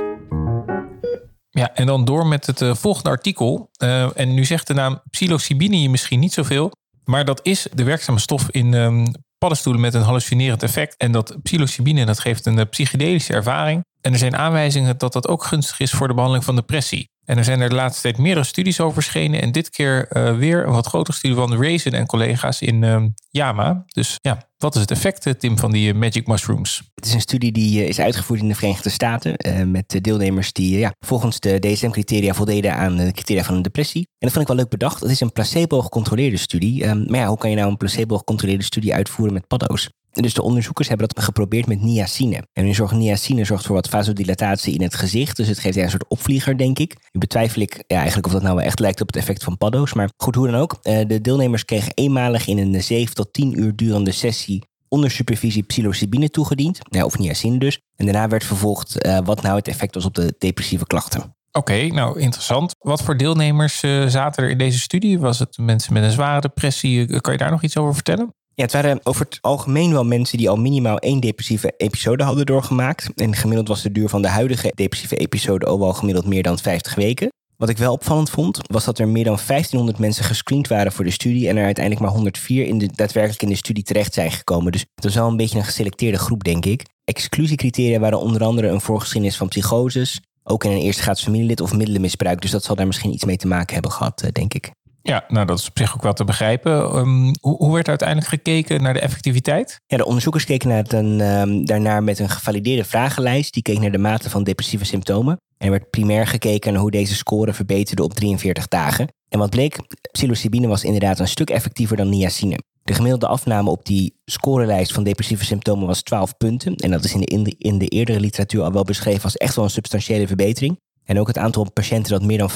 Ja, 1.51 1.75
en 1.75 1.87
dan 1.87 2.05
door 2.05 2.27
met 2.27 2.47
het 2.47 2.79
volgende 2.79 3.09
artikel. 3.09 3.71
En 4.15 4.35
nu 4.35 4.45
zegt 4.45 4.67
de 4.67 4.75
naam 4.75 5.03
psilocybine 5.11 5.83
je 5.83 5.91
misschien 5.91 6.21
niet 6.21 6.33
zoveel. 6.33 6.73
Maar 7.05 7.25
dat 7.25 7.41
is 7.43 7.67
de 7.75 7.85
werkzame 7.85 8.19
stof 8.19 8.51
in 8.51 8.75
ehm, 8.75 9.07
paddenstoelen 9.39 9.83
met 9.83 9.95
een 9.95 10.03
hallucinerend 10.03 10.63
effect. 10.63 10.97
En 10.97 11.13
dat 11.13 11.37
psilocybine, 11.43 12.05
dat 12.05 12.19
geeft 12.19 12.47
een 12.47 12.69
psychedelische 12.69 13.33
ervaring. 13.33 13.85
En 14.03 14.13
er 14.13 14.19
zijn 14.19 14.37
aanwijzingen 14.37 14.99
dat 14.99 15.13
dat 15.13 15.29
ook 15.29 15.45
gunstig 15.45 15.81
is 15.81 15.91
voor 15.91 16.09
de 16.09 16.15
behandeling 16.15 16.45
van 16.45 16.57
depressie. 16.57 17.11
En 17.25 17.39
er 17.39 17.45
zijn 17.45 17.61
er 17.61 17.69
de 17.69 17.75
laatste 17.75 18.03
tijd 18.03 18.19
meerdere 18.19 18.47
studies 18.47 18.81
over 18.81 18.95
verschenen. 18.95 19.41
En 19.41 19.53
dit 19.53 19.71
keer 19.71 20.17
uh, 20.17 20.39
weer 20.39 20.67
een 20.67 20.73
wat 20.73 20.87
grotere 20.87 21.17
studie 21.17 21.37
van 21.37 21.63
Raisin 21.63 21.93
en 21.93 22.07
collega's 22.07 22.61
in 22.61 22.83
uh, 22.83 23.05
JAMA. 23.31 23.83
Dus 23.87 24.17
ja, 24.21 24.49
wat 24.57 24.75
is 24.75 24.81
het 24.81 24.91
effect, 24.91 25.27
eh, 25.27 25.33
Tim, 25.33 25.59
van 25.59 25.73
die 25.73 25.95
Magic 25.95 26.27
Mushrooms? 26.27 26.83
Het 26.95 27.07
is 27.07 27.15
een 27.15 27.21
studie 27.21 27.53
die 27.53 27.87
is 27.87 28.01
uitgevoerd 28.01 28.41
in 28.41 28.49
de 28.49 28.55
Verenigde 28.55 28.91
Staten. 28.91 29.37
met 29.71 29.99
deelnemers 30.01 30.53
die 30.53 30.79
ja, 30.79 30.93
volgens 31.07 31.41
de 31.41 31.59
DSM-criteria 31.59 32.35
voldeden 32.35 32.75
aan 32.75 32.97
de 32.97 33.13
criteria 33.13 33.45
van 33.45 33.55
een 33.55 33.63
depressie. 33.63 34.03
En 34.03 34.29
dat 34.29 34.31
vond 34.31 34.43
ik 34.43 34.49
wel 34.49 34.57
leuk 34.57 34.71
bedacht. 34.71 35.01
Het 35.01 35.11
is 35.11 35.21
een 35.21 35.33
placebo-gecontroleerde 35.33 36.37
studie. 36.37 36.85
Ehm, 36.85 37.05
maar 37.11 37.21
ja, 37.21 37.27
hoe 37.27 37.39
kan 37.39 37.51
je 37.51 37.57
nou 37.57 37.71
een 37.71 37.77
placebo-gecontroleerde 37.77 38.65
studie 38.65 38.95
uitvoeren 38.95 39.35
met 39.35 39.47
paddo's? 39.47 39.91
Dus 40.13 40.35
de 40.35 40.43
onderzoekers 40.43 40.89
hebben 40.89 41.09
dat 41.09 41.25
geprobeerd 41.25 41.67
met 41.67 41.81
niacine. 41.81 42.43
En 42.53 42.65
nu 42.65 42.75
zorgt 42.75 42.95
niacine 42.95 43.45
zorgt 43.45 43.67
voor 43.67 43.75
wat 43.75 43.89
vasodilatatie 43.89 44.75
in 44.75 44.83
het 44.83 44.95
gezicht. 44.95 45.37
Dus 45.37 45.49
het 45.49 45.59
geeft 45.59 45.77
een 45.77 45.91
soort 45.91 46.09
opvlieger, 46.09 46.59
denk 46.59 46.79
ik. 46.79 46.97
Nu 47.13 47.21
betwijfel 47.21 47.63
ik 47.63 47.85
ja, 47.87 47.97
eigenlijk 47.97 48.27
of 48.27 48.33
dat 48.33 48.43
nou 48.43 48.57
wel 48.57 48.65
echt 48.65 48.79
lijkt 48.79 49.01
op 49.01 49.07
het 49.07 49.17
effect 49.17 49.45
van 49.45 49.59
paddo's. 49.59 49.93
Maar 49.93 50.11
goed, 50.17 50.35
hoe 50.35 50.51
dan 50.51 50.61
ook. 50.61 50.79
Eh, 50.83 51.07
de 51.07 51.21
deelnemers 51.21 51.65
kregen 51.65 51.93
eenmalig 51.95 52.47
in 52.47 52.59
een 52.59 52.83
7 52.83 53.15
tot 53.15 53.33
10 53.33 53.59
uur 53.59 53.77
durende 53.77 54.13
sessie 54.13 54.71
onder 54.89 55.11
supervisie 55.11 55.63
psilocybine 55.63 56.29
toegediend. 56.29 56.79
Of 57.05 57.19
niacine 57.19 57.59
dus. 57.59 57.81
En 57.97 58.05
daarna 58.05 58.29
werd 58.29 58.45
vervolgd 58.45 59.07
uh, 59.07 59.19
wat 59.25 59.43
nou 59.43 59.57
het 59.57 59.69
effect 59.69 59.95
was 59.95 60.05
op 60.05 60.15
de 60.15 60.35
depressieve 60.39 60.87
klachten. 60.87 61.37
Oké, 61.53 61.87
nou 61.87 62.21
interessant. 62.21 62.75
Wat 62.79 63.03
voor 63.03 63.17
deelnemers 63.17 63.83
uh, 63.83 64.07
zaten 64.07 64.45
er 64.45 64.51
in 64.51 64.59
deze 64.59 64.79
studie? 64.79 65.19
Was 65.19 65.39
het 65.39 65.59
mensen 65.59 65.93
met 65.93 66.03
een 66.03 66.11
zware 66.11 66.41
depressie? 66.41 67.21
Kan 67.21 67.33
je 67.33 67.39
daar 67.39 67.51
nog 67.51 67.63
iets 67.63 67.77
over 67.77 67.95
vertellen? 67.95 68.35
Ja, 68.63 68.69
het 68.69 68.77
waren 68.77 69.01
over 69.03 69.25
het 69.25 69.39
algemeen 69.41 69.93
wel 69.93 70.05
mensen 70.05 70.39
die 70.39 70.49
al 70.49 70.57
minimaal 70.57 70.99
één 70.99 71.21
depressieve 71.21 71.75
episode 71.77 72.25
hadden 72.25 72.47
doorgemaakt. 72.47 73.11
En 73.17 73.35
gemiddeld 73.35 73.69
was 73.69 73.83
de 73.83 73.93
duur 73.93 74.09
van 74.09 74.23
de 74.23 74.29
huidige 74.29 74.73
depressieve 74.75 75.17
episode 75.17 75.67
al 75.67 75.79
wel 75.79 75.93
gemiddeld 75.93 76.27
meer 76.27 76.43
dan 76.43 76.59
50 76.59 76.95
weken. 76.95 77.29
Wat 77.57 77.69
ik 77.69 77.79
wel 77.79 77.93
opvallend 77.93 78.31
vond, 78.31 78.59
was 78.63 78.85
dat 78.85 78.99
er 78.99 79.09
meer 79.09 79.25
dan 79.25 79.39
1500 79.47 79.99
mensen 79.99 80.25
gescreend 80.25 80.69
waren 80.69 80.93
voor 80.93 81.05
de 81.05 81.11
studie 81.11 81.49
en 81.49 81.57
er 81.57 81.65
uiteindelijk 81.65 82.05
maar 82.05 82.15
104 82.15 82.67
in 82.67 82.79
de, 82.79 82.89
daadwerkelijk 82.95 83.43
in 83.43 83.49
de 83.49 83.55
studie 83.55 83.85
terecht 83.85 84.15
zijn 84.15 84.31
gekomen. 84.31 84.73
Dus 84.73 84.85
het 84.95 85.05
was 85.05 85.15
wel 85.15 85.29
een 85.29 85.37
beetje 85.37 85.59
een 85.59 85.65
geselecteerde 85.65 86.19
groep, 86.19 86.45
denk 86.45 86.65
ik. 86.65 86.83
Exclusiecriteria 87.05 87.99
waren 87.99 88.21
onder 88.21 88.45
andere 88.45 88.69
een 88.69 88.81
voorgeschiedenis 88.81 89.37
van 89.37 89.49
psychoses, 89.49 90.21
ook 90.43 90.65
in 90.65 90.71
een 90.71 90.81
eerstegraads 90.83 91.23
familielid 91.23 91.61
of 91.61 91.73
middelenmisbruik. 91.73 92.41
Dus 92.41 92.51
dat 92.51 92.65
zal 92.65 92.75
daar 92.75 92.87
misschien 92.87 93.13
iets 93.13 93.25
mee 93.25 93.37
te 93.37 93.47
maken 93.47 93.75
hebben 93.75 93.93
gehad, 93.93 94.23
eh, 94.23 94.31
denk 94.33 94.55
ik. 94.55 94.71
Ja, 95.03 95.25
nou 95.29 95.47
dat 95.47 95.59
is 95.59 95.69
op 95.69 95.79
zich 95.79 95.95
ook 95.95 96.03
wel 96.03 96.13
te 96.13 96.25
begrijpen. 96.25 96.73
Ehm, 96.73 97.35
hoe, 97.41 97.57
hoe, 97.57 97.75
werd 97.75 97.89
uiteindelijk 97.89 98.29
gekeken 98.29 98.83
naar 98.83 98.93
de 98.93 99.01
effectiviteit? 99.01 99.81
Ja, 99.87 99.97
de 99.97 100.05
onderzoekers 100.05 100.45
keken 100.45 100.69
naar 100.69 100.85
een, 100.89 101.21
um, 101.21 101.65
daarnaar 101.65 102.03
met 102.03 102.19
een 102.19 102.29
gevalideerde 102.29 102.85
vragenlijst. 102.85 103.55
Die 103.55 103.63
keek 103.63 103.79
naar 103.79 103.91
de 103.91 103.99
mate 103.99 104.31
van 104.31 104.45
depressieve 104.45 104.85
symptomen. 104.85 105.37
En 105.59 105.67
er 105.67 105.71
werd 105.71 105.91
primair 105.91 106.27
gekeken 106.27 106.73
naar 106.73 106.81
hoe 106.81 106.91
deze 106.91 107.15
score 107.15 107.53
verbeterde 107.53 108.03
op 108.03 108.15
43 108.15 108.69
dagen. 108.69 109.09
En 109.29 109.39
wat 109.39 109.51
bleek, 109.51 109.79
psilocybine 110.13 110.67
was 110.67 110.85
inderdaad 110.85 111.19
een 111.19 111.29
stuk 111.29 111.51
effectiever 111.51 111.97
dan 111.97 112.09
niacine. 112.09 112.59
De 112.83 112.95
gemiddelde 112.95 113.27
afname 113.27 113.71
op 113.71 113.85
die 113.85 114.17
scorelijst 114.25 114.93
van 114.93 115.05
depressieve 115.05 115.45
symptomen 115.45 115.87
was 115.87 116.03
12 116.03 116.37
punten. 116.37 116.75
En 116.75 116.91
dat 116.91 117.05
is 117.05 117.15
in 117.15 117.43
de, 117.43 117.55
in 117.59 117.79
de 117.79 117.87
eerdere 117.87 118.21
literatuur 118.21 118.63
al 118.63 118.73
wel 118.73 118.85
beschreven 118.85 119.23
als 119.23 119.37
echt 119.37 119.55
wel 119.55 119.65
een 119.65 119.71
substantiële 119.71 120.27
verbetering. 120.27 120.79
En 121.05 121.19
ook 121.19 121.27
het 121.27 121.39
aantal 121.39 121.71
patiënten 121.71 122.13
dat 122.13 122.23
meer 122.23 122.39
dan 122.39 122.51
50% 122.51 122.55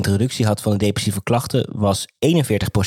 reductie 0.00 0.46
had 0.46 0.60
van 0.62 0.72
de 0.72 0.78
depressieve 0.78 1.22
klachten 1.22 1.68
was 1.72 2.06
41% 2.06 2.08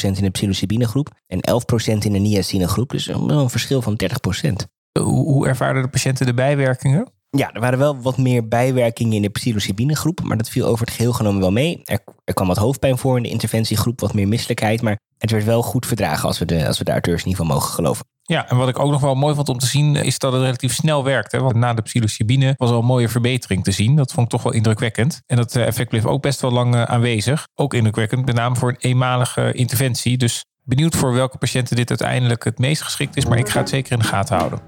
in 0.02 0.14
de 0.14 0.30
psilocybine 0.30 0.88
groep 0.88 1.10
en 1.28 1.40
11% 1.40 1.98
in 1.98 2.14
de 2.14 2.20
niacine 2.20 2.68
groep. 2.68 2.90
Dus 2.90 3.08
een 3.08 3.50
verschil 3.50 3.82
van 3.82 4.00
30%. 4.46 4.52
Hoe, 5.00 5.26
hoe 5.26 5.48
ervaren 5.48 5.82
de 5.82 5.90
patiënten 5.90 6.26
de 6.26 6.34
bijwerkingen? 6.34 7.12
Ja, 7.38 7.52
er 7.54 7.60
waren 7.60 7.80
wel 7.80 8.02
wat 8.02 8.18
meer 8.18 8.48
bijwerkingen 8.48 9.14
in 9.14 9.22
de 9.22 9.30
psilocybine 9.30 9.96
groep, 9.96 10.24
maar 10.24 10.38
dat 10.38 10.50
viel 10.50 10.66
over 10.66 10.86
het 10.86 10.96
geheel 10.96 11.14
genomen 11.14 11.42
wel 11.42 11.52
mee. 11.52 11.82
Er, 11.84 12.00
er 12.24 12.34
kwam 12.34 12.48
wat 12.48 12.58
hoofdpijn 12.58 12.98
voor 12.98 13.18
in 13.18 13.24
de 13.24 13.30
interventiegroep, 13.30 14.00
wat 14.00 14.14
meer 14.14 14.28
misselijkheid, 14.28 14.82
maar 14.82 15.00
het 15.18 15.32
werd 15.32 15.44
wel 15.44 15.62
goed 15.62 15.86
verdragen 15.86 16.28
als 16.28 16.40
we 16.40 16.46
de, 16.46 16.68
als 16.68 16.78
we 16.78 16.84
de 16.84 16.92
auteurs 16.92 17.24
niet 17.24 17.36
van 17.36 17.48
mogen 17.48 17.72
geloven. 17.72 18.06
Ja, 18.32 18.50
en 18.50 18.58
wat 18.58 18.70
ik 18.70 18.80
ook 18.80 18.92
nog 18.92 19.02
wel 19.02 19.16
mooi 19.16 19.36
vond 19.36 19.50
om 19.50 19.58
te 19.58 19.66
zien, 19.66 19.96
is 19.96 20.20
dat 20.20 20.34
het 20.34 20.42
relatief 20.42 20.74
snel 20.74 21.04
werkt. 21.04 21.32
Hè? 21.32 21.40
Want 21.40 21.56
na 21.56 21.74
de 21.74 21.82
psilocybine 21.82 22.54
was 22.58 22.70
al 22.70 22.80
een 22.80 22.86
mooie 22.86 23.10
verbetering 23.10 23.64
te 23.64 23.72
zien. 23.72 23.96
Dat 23.96 24.12
vond 24.12 24.26
ik 24.26 24.32
toch 24.32 24.44
wel 24.44 24.54
indrukwekkend. 24.54 25.22
En 25.26 25.36
dat 25.36 25.56
eh, 25.56 25.68
effect 25.68 25.90
bleef 25.90 26.06
ook 26.06 26.22
best 26.22 26.42
wel 26.42 26.52
lang 26.52 26.76
eh, 26.76 26.84
aanwezig. 26.84 27.48
Ook 27.56 27.74
indrukwekkend, 27.74 28.26
met 28.26 28.36
name 28.36 28.56
voor 28.56 28.70
een 28.70 28.78
eenmalige 28.80 29.54
interventie. 29.54 30.18
Dus 30.18 30.46
benieuwd 30.64 30.96
voor 30.96 31.14
welke 31.14 31.38
patiënten 31.38 31.76
dit 31.76 31.90
uiteindelijk 31.90 32.44
het 32.44 32.60
meest 32.60 32.82
geschikt 32.82 33.18
is. 33.18 33.26
Maar 33.26 33.38
ik 33.38 33.50
ga 33.50 33.60
het 33.60 33.70
zeker 33.70 33.92
in 33.92 34.00
de 34.00 34.06
gaten 34.06 34.38
houden. 34.38 34.60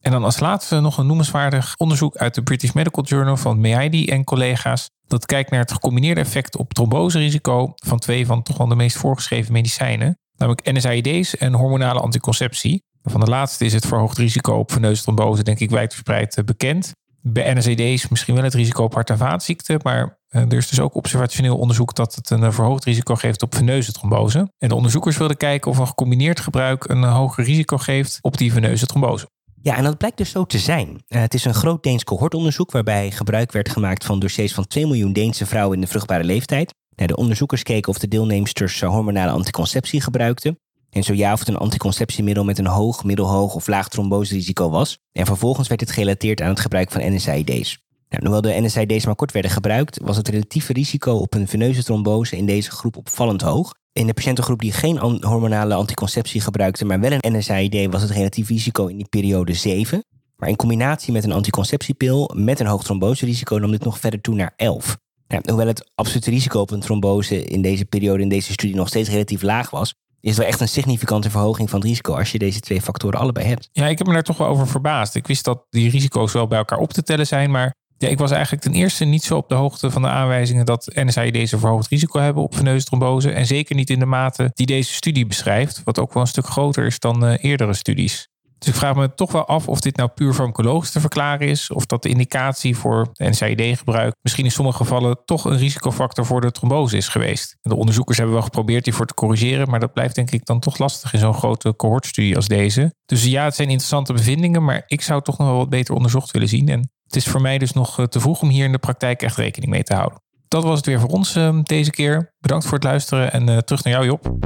En 0.00 0.10
dan 0.10 0.24
als 0.24 0.40
laatste 0.40 0.80
nog 0.80 0.98
een 0.98 1.06
noemenswaardig 1.06 1.74
onderzoek 1.76 2.16
uit 2.16 2.34
de 2.34 2.42
British 2.42 2.72
Medical 2.72 3.04
Journal 3.04 3.36
van 3.36 3.60
Meidi 3.60 4.06
en 4.06 4.24
collega's. 4.24 4.90
Dat 5.06 5.26
kijkt 5.26 5.50
naar 5.50 5.60
het 5.60 5.72
gecombineerde 5.72 6.20
effect 6.20 6.56
op 6.56 6.74
tromboserisico 6.74 7.72
van 7.74 7.98
twee 7.98 8.26
van 8.26 8.42
toch 8.42 8.56
wel 8.56 8.68
de 8.68 8.74
meest 8.74 8.96
voorgeschreven 8.96 9.52
medicijnen 9.52 10.18
namelijk 10.38 10.72
NSAID's 10.72 11.36
en 11.36 11.52
hormonale 11.52 12.00
anticonceptie. 12.00 12.82
Van 13.02 13.20
de 13.20 13.30
laatste 13.30 13.64
is 13.64 13.72
het 13.72 13.86
verhoogd 13.86 14.18
risico 14.18 14.52
op 14.52 14.72
veneuze 14.72 15.02
trombose, 15.02 15.42
denk 15.42 15.58
ik, 15.58 15.70
wijdverspreid 15.70 16.36
eh, 16.36 16.44
bekend. 16.44 16.92
Bij 17.20 17.54
NSAID's 17.54 18.08
misschien 18.08 18.34
wel 18.34 18.44
het 18.44 18.54
risico 18.54 18.84
op 18.84 18.94
hart- 18.94 19.10
en 19.10 19.18
vaatziekten, 19.18 19.80
maar 19.82 20.18
eh, 20.28 20.42
er 20.42 20.56
is 20.56 20.68
dus 20.68 20.80
ook 20.80 20.94
observationeel 20.94 21.58
onderzoek 21.58 21.94
dat 21.94 22.14
het 22.14 22.30
een 22.30 22.42
eh, 22.42 22.52
verhoogd 22.52 22.84
risico 22.84 23.14
geeft 23.14 23.42
op 23.42 23.54
veneuze 23.54 23.92
trombose. 23.92 24.52
En 24.58 24.68
de 24.68 24.74
onderzoekers 24.74 25.16
wilden 25.16 25.36
kijken 25.36 25.70
of 25.70 25.78
een 25.78 25.86
gecombineerd 25.86 26.40
gebruik 26.40 26.88
een 26.88 27.04
hoger 27.04 27.44
risico 27.44 27.76
geeft 27.76 28.18
op 28.20 28.36
die 28.36 28.52
veneuze 28.52 28.86
trombose. 28.86 29.28
Ja, 29.62 29.76
en 29.76 29.84
dat 29.84 29.98
blijkt 29.98 30.16
dus 30.16 30.30
zo 30.30 30.44
te 30.44 30.58
zijn. 30.58 31.02
het 31.06 31.34
is 31.34 31.44
een 31.44 31.54
groot 31.54 31.82
Deens 31.82 32.04
cohortonderzoek 32.04 32.70
waarbij 32.70 33.10
gebruik 33.10 33.52
werd 33.52 33.68
gemaakt 33.68 34.04
van 34.04 34.18
dossiers 34.18 34.54
van 34.54 34.66
2 34.66 34.86
miljoen 34.86 35.12
Deense 35.12 35.46
vrouwen 35.46 35.74
in 35.74 35.80
de 35.80 35.86
vruchtbare 35.86 36.24
leeftijd. 36.24 36.74
De 37.06 37.16
onderzoekers 37.16 37.62
keken 37.62 37.90
of 37.90 37.98
de 37.98 38.08
deelnemsters 38.08 38.80
hormonale 38.80 39.30
anticonceptie 39.30 40.00
gebruikten. 40.00 40.58
En 40.90 41.02
zo 41.02 41.12
ja, 41.12 41.32
of 41.32 41.38
het 41.38 41.48
een 41.48 41.56
anticonceptiemiddel 41.56 42.44
met 42.44 42.58
een 42.58 42.66
hoog, 42.66 43.04
middelhoog 43.04 43.54
of 43.54 43.66
laag 43.66 43.88
tromboserisico 43.88 44.70
was. 44.70 44.98
En 45.12 45.26
vervolgens 45.26 45.68
werd 45.68 45.80
het 45.80 45.90
gerelateerd 45.90 46.40
aan 46.40 46.48
het 46.48 46.60
gebruik 46.60 46.90
van 46.90 47.14
NSAID's. 47.14 47.78
Nou, 48.08 48.22
hoewel 48.22 48.40
de 48.40 48.60
NSAID's 48.60 49.06
maar 49.06 49.14
kort 49.14 49.32
werden 49.32 49.50
gebruikt, 49.50 50.00
was 50.02 50.16
het 50.16 50.28
relatieve 50.28 50.72
risico 50.72 51.12
op 51.12 51.34
een 51.34 51.48
veneuze 51.48 51.84
trombose 51.84 52.36
in 52.36 52.46
deze 52.46 52.70
groep 52.70 52.96
opvallend 52.96 53.40
hoog. 53.40 53.74
In 53.92 54.06
de 54.06 54.14
patiëntengroep 54.14 54.60
die 54.60 54.72
geen 54.72 54.98
hormonale 55.24 55.74
anticonceptie 55.74 56.40
gebruikte, 56.40 56.84
maar 56.84 57.00
wel 57.00 57.12
een 57.12 57.38
NSAID, 57.38 57.90
was 57.90 58.02
het 58.02 58.10
relatief 58.10 58.48
risico 58.48 58.86
in 58.86 58.96
die 58.96 59.08
periode 59.08 59.54
7. 59.54 60.04
Maar 60.36 60.48
in 60.48 60.56
combinatie 60.56 61.12
met 61.12 61.24
een 61.24 61.32
anticonceptiepil 61.32 62.30
met 62.34 62.60
een 62.60 62.66
hoog 62.66 62.84
tromboserisico 62.84 63.56
nam 63.56 63.70
dit 63.70 63.84
nog 63.84 63.98
verder 63.98 64.20
toe 64.20 64.34
naar 64.34 64.52
11. 64.56 64.98
Ja, 65.28 65.40
hoewel 65.44 65.66
het 65.66 65.90
absolute 65.94 66.30
risico 66.30 66.60
op 66.60 66.70
een 66.70 66.80
trombose 66.80 67.44
in 67.44 67.62
deze 67.62 67.84
periode, 67.84 68.22
in 68.22 68.28
deze 68.28 68.52
studie, 68.52 68.76
nog 68.76 68.88
steeds 68.88 69.08
relatief 69.08 69.42
laag 69.42 69.70
was, 69.70 69.94
is 70.20 70.36
wel 70.36 70.46
echt 70.46 70.60
een 70.60 70.68
significante 70.68 71.30
verhoging 71.30 71.70
van 71.70 71.78
het 71.78 71.88
risico 71.88 72.14
als 72.14 72.32
je 72.32 72.38
deze 72.38 72.60
twee 72.60 72.80
factoren 72.80 73.20
allebei 73.20 73.46
hebt. 73.46 73.68
Ja, 73.72 73.86
ik 73.86 73.98
heb 73.98 74.06
me 74.06 74.12
daar 74.12 74.22
toch 74.22 74.36
wel 74.36 74.48
over 74.48 74.68
verbaasd. 74.68 75.14
Ik 75.14 75.26
wist 75.26 75.44
dat 75.44 75.66
die 75.70 75.90
risico's 75.90 76.32
wel 76.32 76.46
bij 76.46 76.58
elkaar 76.58 76.78
op 76.78 76.92
te 76.92 77.02
tellen 77.02 77.26
zijn, 77.26 77.50
maar 77.50 77.74
ja, 77.98 78.08
ik 78.08 78.18
was 78.18 78.30
eigenlijk 78.30 78.62
ten 78.62 78.72
eerste 78.72 79.04
niet 79.04 79.22
zo 79.22 79.36
op 79.36 79.48
de 79.48 79.54
hoogte 79.54 79.90
van 79.90 80.02
de 80.02 80.08
aanwijzingen 80.08 80.66
dat 80.66 80.90
NSAID's 80.94 81.52
een 81.52 81.58
verhoogd 81.58 81.88
risico 81.88 82.20
hebben 82.20 82.42
op 82.42 82.56
veneuze 82.56 82.84
trombose. 82.84 83.30
En 83.30 83.46
zeker 83.46 83.74
niet 83.74 83.90
in 83.90 83.98
de 83.98 84.06
mate 84.06 84.50
die 84.54 84.66
deze 84.66 84.92
studie 84.92 85.26
beschrijft, 85.26 85.80
wat 85.84 85.98
ook 85.98 86.12
wel 86.12 86.22
een 86.22 86.28
stuk 86.28 86.46
groter 86.46 86.86
is 86.86 86.98
dan 86.98 87.24
uh, 87.24 87.44
eerdere 87.44 87.74
studies. 87.74 88.28
Dus 88.58 88.68
ik 88.68 88.74
vraag 88.74 88.94
me 88.94 89.14
toch 89.14 89.32
wel 89.32 89.46
af 89.46 89.68
of 89.68 89.80
dit 89.80 89.96
nou 89.96 90.08
puur 90.08 90.32
farmacologisch 90.32 90.90
te 90.90 91.00
verklaren 91.00 91.48
is. 91.48 91.70
Of 91.70 91.86
dat 91.86 92.02
de 92.02 92.08
indicatie 92.08 92.76
voor 92.76 93.10
NSAID-gebruik 93.12 94.14
misschien 94.22 94.44
in 94.44 94.50
sommige 94.50 94.76
gevallen 94.76 95.18
toch 95.24 95.44
een 95.44 95.58
risicofactor 95.58 96.26
voor 96.26 96.40
de 96.40 96.50
trombose 96.50 96.96
is 96.96 97.08
geweest. 97.08 97.56
De 97.60 97.74
onderzoekers 97.74 98.16
hebben 98.16 98.34
wel 98.34 98.44
geprobeerd 98.44 98.84
hiervoor 98.84 99.06
te 99.06 99.14
corrigeren, 99.14 99.70
maar 99.70 99.80
dat 99.80 99.92
blijft 99.92 100.14
denk 100.14 100.30
ik 100.30 100.44
dan 100.44 100.60
toch 100.60 100.78
lastig 100.78 101.12
in 101.12 101.18
zo'n 101.18 101.34
grote 101.34 101.76
cohortstudie 101.76 102.36
als 102.36 102.48
deze. 102.48 102.94
Dus 103.06 103.24
ja, 103.24 103.44
het 103.44 103.54
zijn 103.54 103.68
interessante 103.68 104.12
bevindingen, 104.12 104.64
maar 104.64 104.82
ik 104.86 105.02
zou 105.02 105.22
toch 105.22 105.38
nog 105.38 105.48
wel 105.48 105.56
wat 105.56 105.68
beter 105.68 105.94
onderzocht 105.94 106.30
willen 106.30 106.48
zien. 106.48 106.68
En 106.68 106.90
het 107.04 107.16
is 107.16 107.26
voor 107.26 107.40
mij 107.40 107.58
dus 107.58 107.72
nog 107.72 107.98
eh, 107.98 108.04
te 108.04 108.20
vroeg 108.20 108.42
om 108.42 108.48
hier 108.48 108.64
in 108.64 108.72
de 108.72 108.78
praktijk 108.78 109.22
echt 109.22 109.36
rekening 109.36 109.72
mee 109.72 109.82
te 109.82 109.94
houden. 109.94 110.20
Dat 110.48 110.62
was 110.62 110.76
het 110.76 110.86
weer 110.86 111.00
voor 111.00 111.10
ons 111.10 111.36
uh, 111.36 111.58
deze 111.62 111.90
keer. 111.90 112.34
Bedankt 112.38 112.64
voor 112.64 112.74
het 112.74 112.84
luisteren 112.84 113.32
en 113.32 113.48
uh, 113.48 113.58
terug 113.58 113.84
naar 113.84 113.92
jou 113.92 114.06
Job. 114.06 114.36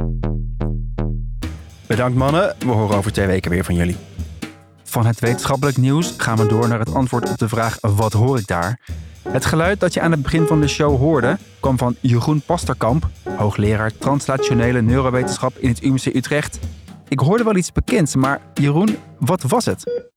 Bedankt 1.93 2.17
mannen, 2.17 2.55
we 2.59 2.71
horen 2.71 2.97
over 2.97 3.11
twee 3.11 3.27
weken 3.27 3.51
weer 3.51 3.63
van 3.63 3.75
jullie. 3.75 3.97
Van 4.83 5.05
het 5.05 5.19
wetenschappelijk 5.19 5.77
nieuws 5.77 6.13
gaan 6.17 6.37
we 6.37 6.45
door 6.45 6.67
naar 6.67 6.79
het 6.79 6.93
antwoord 6.93 7.29
op 7.29 7.37
de 7.37 7.47
vraag 7.47 7.77
wat 7.81 8.13
hoor 8.13 8.37
ik 8.37 8.47
daar? 8.47 8.79
Het 9.29 9.45
geluid 9.45 9.79
dat 9.79 9.93
je 9.93 10.01
aan 10.01 10.11
het 10.11 10.21
begin 10.21 10.47
van 10.47 10.61
de 10.61 10.67
show 10.67 10.97
hoorde 10.97 11.37
kwam 11.59 11.77
van 11.77 11.95
Jeroen 11.99 12.41
Pasterkamp, 12.41 13.09
hoogleraar 13.37 13.97
translationele 13.97 14.81
neurowetenschap 14.81 15.57
in 15.57 15.69
het 15.69 15.83
UMC 15.83 16.05
Utrecht. 16.05 16.59
Ik 17.07 17.19
hoorde 17.19 17.43
wel 17.43 17.55
iets 17.55 17.71
bekends, 17.71 18.15
maar 18.15 18.41
Jeroen, 18.53 18.97
wat 19.19 19.41
was 19.41 19.65
het? 19.65 20.11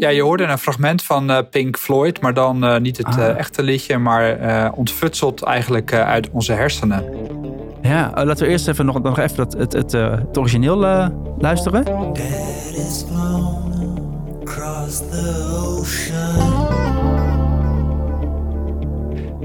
Ja, 0.00 0.08
je 0.08 0.22
hoorde 0.22 0.44
een 0.44 0.58
fragment 0.58 1.02
van 1.02 1.30
uh, 1.30 1.38
Pink 1.50 1.76
Floyd, 1.76 2.20
maar 2.20 2.34
dan 2.34 2.64
uh, 2.64 2.78
niet 2.78 2.96
het 2.96 3.06
Ah. 3.06 3.18
uh, 3.18 3.38
echte 3.38 3.62
liedje, 3.62 3.98
maar 3.98 4.40
uh, 4.40 4.68
ontfutseld 4.74 5.42
eigenlijk 5.42 5.92
uh, 5.92 6.00
uit 6.08 6.30
onze 6.30 6.52
hersenen. 6.52 7.04
Ja, 7.82 8.10
laten 8.14 8.44
we 8.46 8.50
eerst 8.52 8.68
even 8.68 8.86
nog, 8.86 9.02
nog 9.02 9.18
even 9.18 9.36
dat, 9.36 9.52
het, 9.52 9.72
het, 9.72 9.94
uh, 9.94 10.10
het 10.10 10.38
origineel 10.38 10.84
uh, 10.84 11.06
luisteren. 11.38 11.84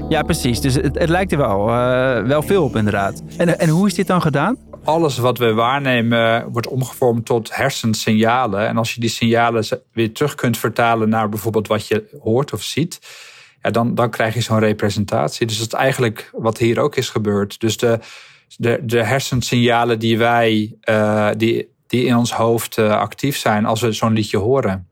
Ja, 0.08 0.22
precies. 0.22 0.60
Dus 0.60 0.74
het, 0.74 0.98
het 0.98 1.08
lijkt 1.08 1.32
er 1.32 1.38
wel, 1.38 1.68
uh, 1.68 2.22
wel 2.22 2.42
veel 2.42 2.64
op 2.64 2.76
inderdaad. 2.76 3.22
En, 3.36 3.58
en 3.58 3.68
hoe 3.68 3.86
is 3.86 3.94
dit 3.94 4.06
dan 4.06 4.22
gedaan? 4.22 4.56
Alles 4.86 5.18
wat 5.18 5.38
we 5.38 5.52
waarnemen 5.52 6.50
wordt 6.50 6.68
omgevormd 6.68 7.24
tot 7.24 7.56
hersensignalen. 7.56 8.68
En 8.68 8.76
als 8.76 8.94
je 8.94 9.00
die 9.00 9.10
signalen 9.10 9.64
weer 9.92 10.12
terug 10.12 10.34
kunt 10.34 10.58
vertalen 10.58 11.08
naar 11.08 11.28
bijvoorbeeld 11.28 11.66
wat 11.66 11.86
je 11.86 12.18
hoort 12.22 12.52
of 12.52 12.62
ziet, 12.62 13.00
ja, 13.62 13.70
dan, 13.70 13.94
dan 13.94 14.10
krijg 14.10 14.34
je 14.34 14.40
zo'n 14.40 14.58
representatie. 14.58 15.46
Dus 15.46 15.58
dat 15.58 15.66
is 15.66 15.72
eigenlijk 15.72 16.30
wat 16.32 16.58
hier 16.58 16.80
ook 16.80 16.96
is 16.96 17.08
gebeurd. 17.08 17.60
Dus 17.60 17.76
de, 17.76 17.98
de, 18.56 18.80
de 18.82 19.02
hersensignalen 19.02 19.98
die 19.98 20.18
wij, 20.18 20.76
uh, 20.84 21.30
die, 21.36 21.68
die 21.86 22.04
in 22.04 22.16
ons 22.16 22.32
hoofd 22.32 22.76
uh, 22.76 22.90
actief 22.90 23.36
zijn 23.36 23.64
als 23.64 23.80
we 23.80 23.92
zo'n 23.92 24.12
liedje 24.12 24.38
horen. 24.38 24.88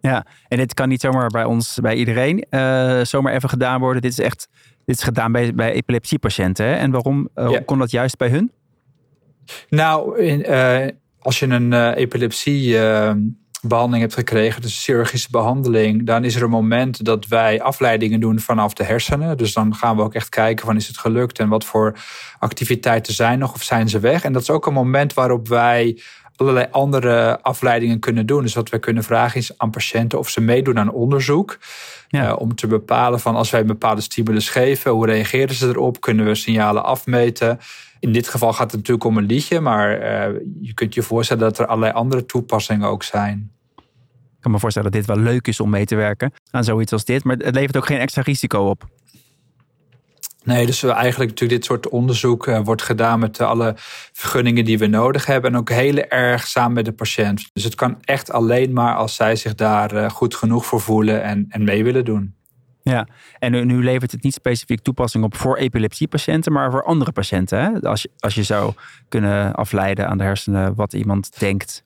Ja, 0.00 0.26
en 0.48 0.58
dit 0.58 0.74
kan 0.74 0.88
niet 0.88 1.00
zomaar 1.00 1.28
bij 1.28 1.44
ons, 1.44 1.78
bij 1.80 1.94
iedereen, 1.94 2.46
uh, 2.50 3.00
zomaar 3.02 3.34
even 3.34 3.48
gedaan 3.48 3.80
worden. 3.80 4.02
Dit 4.02 4.10
is 4.10 4.18
echt, 4.18 4.48
dit 4.84 4.96
is 4.96 5.02
gedaan 5.02 5.32
bij, 5.32 5.54
bij 5.54 5.72
epilepsiepatiënten. 5.72 6.66
Hè? 6.66 6.74
En 6.74 6.90
waarom 6.90 7.28
ja. 7.34 7.60
kon 7.64 7.78
dat 7.78 7.90
juist 7.90 8.16
bij 8.16 8.28
hun? 8.28 8.52
Nou, 9.68 10.18
in, 10.18 10.50
uh, 10.50 10.86
als 11.18 11.38
je 11.38 11.46
een 11.46 11.92
epilepsiebehandeling 11.92 14.00
hebt 14.00 14.14
gekregen, 14.14 14.62
dus 14.62 14.74
een 14.74 14.82
chirurgische 14.82 15.28
behandeling, 15.30 16.06
dan 16.06 16.24
is 16.24 16.34
er 16.34 16.42
een 16.42 16.50
moment 16.50 17.04
dat 17.04 17.26
wij 17.26 17.62
afleidingen 17.62 18.20
doen 18.20 18.40
vanaf 18.40 18.74
de 18.74 18.84
hersenen. 18.84 19.36
Dus 19.36 19.52
dan 19.52 19.74
gaan 19.74 19.96
we 19.96 20.02
ook 20.02 20.14
echt 20.14 20.28
kijken 20.28 20.66
van 20.66 20.76
is 20.76 20.88
het 20.88 20.98
gelukt 20.98 21.38
en 21.38 21.48
wat 21.48 21.64
voor 21.64 21.98
activiteiten 22.38 23.14
zijn 23.14 23.38
nog 23.38 23.54
of 23.54 23.62
zijn 23.62 23.88
ze 23.88 23.98
weg. 23.98 24.24
En 24.24 24.32
dat 24.32 24.42
is 24.42 24.50
ook 24.50 24.66
een 24.66 24.72
moment 24.72 25.14
waarop 25.14 25.48
wij 25.48 25.98
allerlei 26.36 26.66
andere 26.70 27.42
afleidingen 27.42 27.98
kunnen 27.98 28.26
doen. 28.26 28.42
Dus 28.42 28.54
wat 28.54 28.68
we 28.68 28.78
kunnen 28.78 29.04
vragen 29.04 29.40
is 29.40 29.58
aan 29.58 29.70
patiënten 29.70 30.18
of 30.18 30.28
ze 30.28 30.40
meedoen 30.40 30.78
aan 30.78 30.92
onderzoek. 30.92 31.58
Ja. 32.08 32.28
Uh, 32.28 32.36
om 32.38 32.54
te 32.54 32.66
bepalen 32.66 33.20
van 33.20 33.34
als 33.34 33.50
wij 33.50 33.60
een 33.60 33.66
bepaalde 33.66 34.00
stimulus 34.00 34.48
geven, 34.48 34.90
hoe 34.90 35.06
reageren 35.06 35.54
ze 35.54 35.68
erop? 35.68 36.00
Kunnen 36.00 36.26
we 36.26 36.34
signalen 36.34 36.84
afmeten? 36.84 37.58
In 38.02 38.12
dit 38.12 38.28
geval 38.28 38.52
gaat 38.52 38.70
het 38.70 38.76
natuurlijk 38.76 39.04
om 39.04 39.16
een 39.16 39.26
liedje, 39.26 39.60
maar 39.60 39.98
uh, 39.98 40.40
je 40.60 40.74
kunt 40.74 40.94
je 40.94 41.02
voorstellen 41.02 41.42
dat 41.42 41.58
er 41.58 41.66
allerlei 41.66 41.92
andere 41.92 42.26
toepassingen 42.26 42.88
ook 42.88 43.02
zijn. 43.02 43.50
Ik 43.76 44.40
kan 44.40 44.50
me 44.50 44.58
voorstellen 44.58 44.90
dat 44.90 45.00
dit 45.00 45.14
wel 45.14 45.24
leuk 45.24 45.46
is 45.46 45.60
om 45.60 45.70
mee 45.70 45.84
te 45.84 45.94
werken 45.94 46.32
aan 46.50 46.64
zoiets 46.64 46.92
als 46.92 47.04
dit, 47.04 47.24
maar 47.24 47.36
het 47.36 47.54
levert 47.54 47.76
ook 47.76 47.86
geen 47.86 47.98
extra 47.98 48.22
risico 48.22 48.68
op. 48.68 48.88
Nee, 50.44 50.66
dus 50.66 50.82
eigenlijk 50.82 51.30
natuurlijk 51.30 51.60
dit 51.60 51.64
soort 51.64 51.88
onderzoek 51.88 52.46
uh, 52.46 52.60
wordt 52.64 52.82
gedaan 52.82 53.18
met 53.18 53.40
alle 53.40 53.74
vergunningen 54.12 54.64
die 54.64 54.78
we 54.78 54.86
nodig 54.86 55.26
hebben. 55.26 55.50
En 55.52 55.58
ook 55.58 55.70
heel 55.70 55.96
erg 55.96 56.46
samen 56.46 56.72
met 56.72 56.84
de 56.84 56.92
patiënt. 56.92 57.50
Dus 57.52 57.64
het 57.64 57.74
kan 57.74 57.98
echt 58.00 58.32
alleen 58.32 58.72
maar 58.72 58.94
als 58.94 59.14
zij 59.14 59.36
zich 59.36 59.54
daar 59.54 59.94
uh, 59.94 60.10
goed 60.10 60.34
genoeg 60.34 60.66
voor 60.66 60.80
voelen 60.80 61.22
en, 61.22 61.46
en 61.48 61.64
mee 61.64 61.84
willen 61.84 62.04
doen. 62.04 62.34
Ja, 62.82 63.08
en 63.38 63.66
nu, 63.66 63.84
levert 63.84 64.12
het 64.12 64.22
niet 64.22 64.34
specifiek 64.34 64.80
toepassing 64.80 65.24
op 65.24 65.36
voor 65.36 65.56
epilepsiepatiënten, 65.56 66.52
maar 66.52 66.70
voor 66.70 66.84
andere 66.84 67.12
patiënten. 67.12 67.58
Hè? 67.58 67.80
Als, 67.80 68.02
je, 68.02 68.10
als 68.18 68.34
je 68.34 68.42
zou 68.42 68.72
kunnen 69.08 69.54
afleiden 69.54 70.08
aan 70.08 70.18
de 70.18 70.24
hersenen 70.24 70.74
wat 70.74 70.92
iemand 70.92 71.38
denkt. 71.38 71.82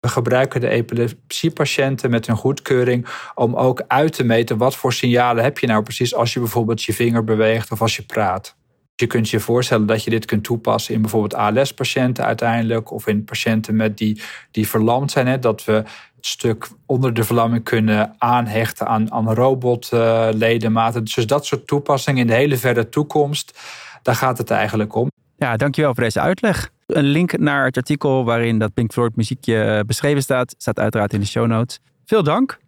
We 0.00 0.08
gebruiken 0.08 0.60
de 0.60 0.68
epilepsiepatiënten 0.68 2.10
met 2.10 2.26
hun 2.26 2.36
goedkeuring 2.36 3.06
om 3.34 3.54
ook 3.54 3.82
uit 3.86 4.12
te 4.12 4.24
meten 4.24 4.56
wat 4.56 4.76
voor 4.76 4.92
signalen 4.92 5.44
heb 5.44 5.58
je 5.58 5.66
nou 5.66 5.82
precies 5.82 6.14
als 6.14 6.32
je 6.32 6.40
bijvoorbeeld 6.40 6.82
je 6.82 6.92
vinger 6.92 7.24
beweegt 7.24 7.72
of 7.72 7.80
als 7.80 7.96
je 7.96 8.02
praat. 8.02 8.56
Je 8.94 9.06
kunt 9.06 9.28
je 9.30 9.40
voorstellen 9.40 9.86
dat 9.86 10.04
je 10.04 10.10
dit 10.10 10.24
kunt 10.24 10.44
toepassen 10.44 10.94
in 10.94 11.00
bijvoorbeeld 11.00 11.34
ALS-patiënten 11.34 12.24
uiteindelijk 12.24 12.90
of 12.90 13.06
in 13.06 13.24
patiënten 13.24 13.76
met 13.76 13.98
die, 13.98 14.22
die 14.50 14.68
verlamd 14.68 15.10
zijn. 15.10 15.26
Hè, 15.26 15.38
dat 15.38 15.64
we 15.64 15.82
stuk 16.26 16.68
onder 16.86 17.14
de 17.14 17.24
verlamming 17.24 17.64
kunnen 17.64 18.14
aanhechten 18.18 18.86
aan, 18.86 19.12
aan 19.12 19.34
robotledematen. 19.34 21.04
Dus 21.04 21.26
dat 21.26 21.46
soort 21.46 21.66
toepassingen 21.66 22.20
in 22.20 22.26
de 22.26 22.32
hele 22.32 22.56
verre 22.56 22.88
toekomst, 22.88 23.58
daar 24.02 24.14
gaat 24.14 24.38
het 24.38 24.50
eigenlijk 24.50 24.94
om. 24.94 25.10
Ja, 25.36 25.56
dankjewel 25.56 25.94
voor 25.94 26.02
deze 26.02 26.20
uitleg. 26.20 26.70
Een 26.86 27.04
link 27.04 27.38
naar 27.38 27.64
het 27.64 27.76
artikel 27.76 28.24
waarin 28.24 28.58
dat 28.58 28.74
Pink 28.74 28.92
Floyd 28.92 29.16
muziekje 29.16 29.84
beschreven 29.86 30.22
staat, 30.22 30.54
staat 30.58 30.78
uiteraard 30.78 31.12
in 31.12 31.20
de 31.20 31.26
show 31.26 31.46
notes. 31.46 31.78
Veel 32.04 32.22
dank. 32.22 32.58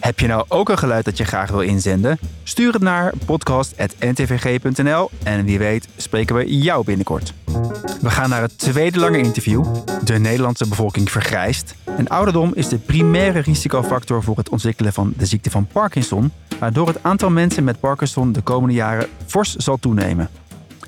Heb 0.00 0.20
je 0.20 0.26
nou 0.26 0.44
ook 0.48 0.68
een 0.68 0.78
geluid 0.78 1.04
dat 1.04 1.16
je 1.16 1.24
graag 1.24 1.50
wil 1.50 1.60
inzenden? 1.60 2.18
Stuur 2.42 2.72
het 2.72 2.82
naar 2.82 3.12
podcast.ntvg.nl 3.26 5.10
en 5.22 5.44
wie 5.44 5.58
weet 5.58 5.88
spreken 5.96 6.36
we 6.36 6.58
jou 6.58 6.84
binnenkort. 6.84 7.34
We 8.00 8.10
gaan 8.10 8.28
naar 8.28 8.42
het 8.42 8.58
tweede 8.58 8.98
lange 8.98 9.18
interview. 9.18 9.64
De 10.04 10.18
Nederlandse 10.18 10.68
bevolking 10.68 11.10
vergrijst. 11.10 11.74
En 11.96 12.08
ouderdom 12.08 12.54
is 12.54 12.68
de 12.68 12.78
primaire 12.78 13.38
risicofactor 13.38 14.22
voor 14.22 14.36
het 14.36 14.48
ontwikkelen 14.48 14.92
van 14.92 15.12
de 15.16 15.26
ziekte 15.26 15.50
van 15.50 15.66
Parkinson, 15.66 16.32
waardoor 16.58 16.86
het 16.86 17.02
aantal 17.02 17.30
mensen 17.30 17.64
met 17.64 17.80
Parkinson 17.80 18.32
de 18.32 18.40
komende 18.42 18.74
jaren 18.74 19.08
fors 19.26 19.56
zal 19.56 19.76
toenemen. 19.76 20.28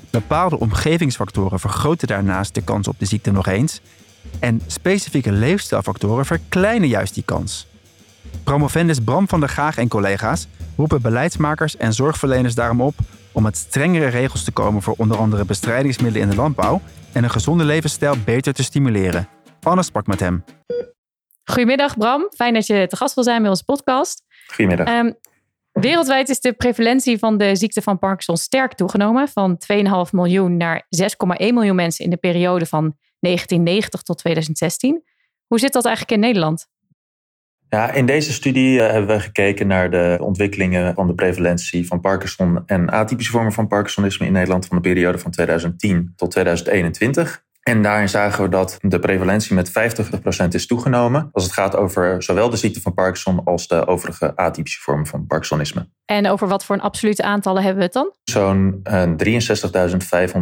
Bepaalde 0.09 0.59
omgevingsfactoren 0.59 1.59
vergroten 1.59 2.07
daarnaast 2.07 2.53
de 2.53 2.61
kans 2.61 2.87
op 2.87 2.99
de 2.99 3.05
ziekte 3.05 3.31
nog 3.31 3.47
eens. 3.47 3.81
En 4.39 4.61
specifieke 4.67 5.31
leefstijlfactoren 5.31 6.25
verkleinen 6.25 6.87
juist 6.87 7.13
die 7.13 7.23
kans. 7.23 7.69
Promovendus 8.43 8.99
Bram 8.99 9.27
van 9.27 9.39
der 9.39 9.49
Gaag 9.49 9.77
en 9.77 9.87
collega's 9.87 10.47
roepen 10.77 11.01
beleidsmakers 11.01 11.77
en 11.77 11.93
zorgverleners 11.93 12.55
daarom 12.55 12.81
op 12.81 12.95
om 13.31 13.43
met 13.43 13.57
strengere 13.57 14.07
regels 14.07 14.43
te 14.43 14.51
komen 14.51 14.81
voor 14.81 14.93
onder 14.97 15.17
andere 15.17 15.45
bestrijdingsmiddelen 15.45 16.27
in 16.27 16.29
de 16.29 16.41
landbouw 16.41 16.81
en 17.11 17.23
een 17.23 17.29
gezonde 17.29 17.63
levensstijl 17.63 18.15
beter 18.25 18.53
te 18.53 18.63
stimuleren. 18.63 19.27
Anne 19.61 19.83
sprak 19.83 20.07
met 20.07 20.19
hem. 20.19 20.43
Goedemiddag 21.43 21.97
Bram, 21.97 22.27
fijn 22.35 22.53
dat 22.53 22.67
je 22.67 22.87
te 22.87 22.95
gast 22.95 23.15
wil 23.15 23.23
zijn 23.23 23.41
bij 23.41 23.49
onze 23.49 23.63
podcast. 23.63 24.23
Goedemiddag. 24.47 24.87
Um, 24.87 25.15
Wereldwijd 25.71 26.29
is 26.29 26.39
de 26.39 26.53
prevalentie 26.53 27.17
van 27.17 27.37
de 27.37 27.55
ziekte 27.55 27.81
van 27.81 27.99
Parkinson 27.99 28.37
sterk 28.37 28.73
toegenomen. 28.73 29.27
Van 29.27 29.61
2,5 29.73 30.11
miljoen 30.11 30.57
naar 30.57 30.87
6,1 30.97 31.07
miljoen 31.37 31.75
mensen 31.75 32.03
in 32.05 32.11
de 32.11 32.17
periode 32.17 32.65
van 32.65 32.95
1990 33.19 34.01
tot 34.01 34.17
2016. 34.17 35.03
Hoe 35.47 35.59
zit 35.59 35.73
dat 35.73 35.85
eigenlijk 35.85 36.15
in 36.15 36.27
Nederland? 36.27 36.67
Ja, 37.73 37.91
in 37.91 38.05
deze 38.05 38.33
studie 38.33 38.79
uh, 38.79 38.89
hebben 38.89 39.15
we 39.15 39.21
gekeken 39.21 39.67
naar 39.67 39.91
de 39.91 40.17
ontwikkelingen 40.21 40.93
van 40.93 41.07
de 41.07 41.13
prevalentie 41.13 41.87
van 41.87 41.99
Parkinson 41.99 42.63
en 42.65 42.89
atypische 42.89 43.31
vormen 43.31 43.51
van 43.51 43.67
Parkinsonisme 43.67 44.25
in 44.25 44.31
Nederland 44.31 44.65
van 44.65 44.75
de 44.75 44.83
periode 44.83 45.17
van 45.17 45.31
2010 45.31 46.13
tot 46.15 46.31
2021. 46.31 47.43
En 47.61 47.81
daarin 47.81 48.09
zagen 48.09 48.43
we 48.43 48.49
dat 48.49 48.77
de 48.81 48.99
prevalentie 48.99 49.55
met 49.55 49.69
50% 49.69 50.47
is 50.49 50.67
toegenomen 50.67 51.29
als 51.31 51.43
het 51.43 51.53
gaat 51.53 51.75
over 51.75 52.23
zowel 52.23 52.49
de 52.49 52.57
ziekte 52.57 52.81
van 52.81 52.93
Parkinson 52.93 53.43
als 53.43 53.67
de 53.67 53.87
overige 53.87 54.35
atypische 54.35 54.81
vormen 54.81 55.05
van 55.05 55.27
Parkinsonisme. 55.27 55.87
En 56.05 56.27
over 56.27 56.47
wat 56.47 56.65
voor 56.65 56.75
een 56.75 56.81
absolute 56.81 57.23
aantallen 57.23 57.63
hebben 57.63 57.79
we 57.79 57.83
het 57.83 57.93
dan? 57.93 58.13
Zo'n 58.23 58.79
uh, 58.83 59.03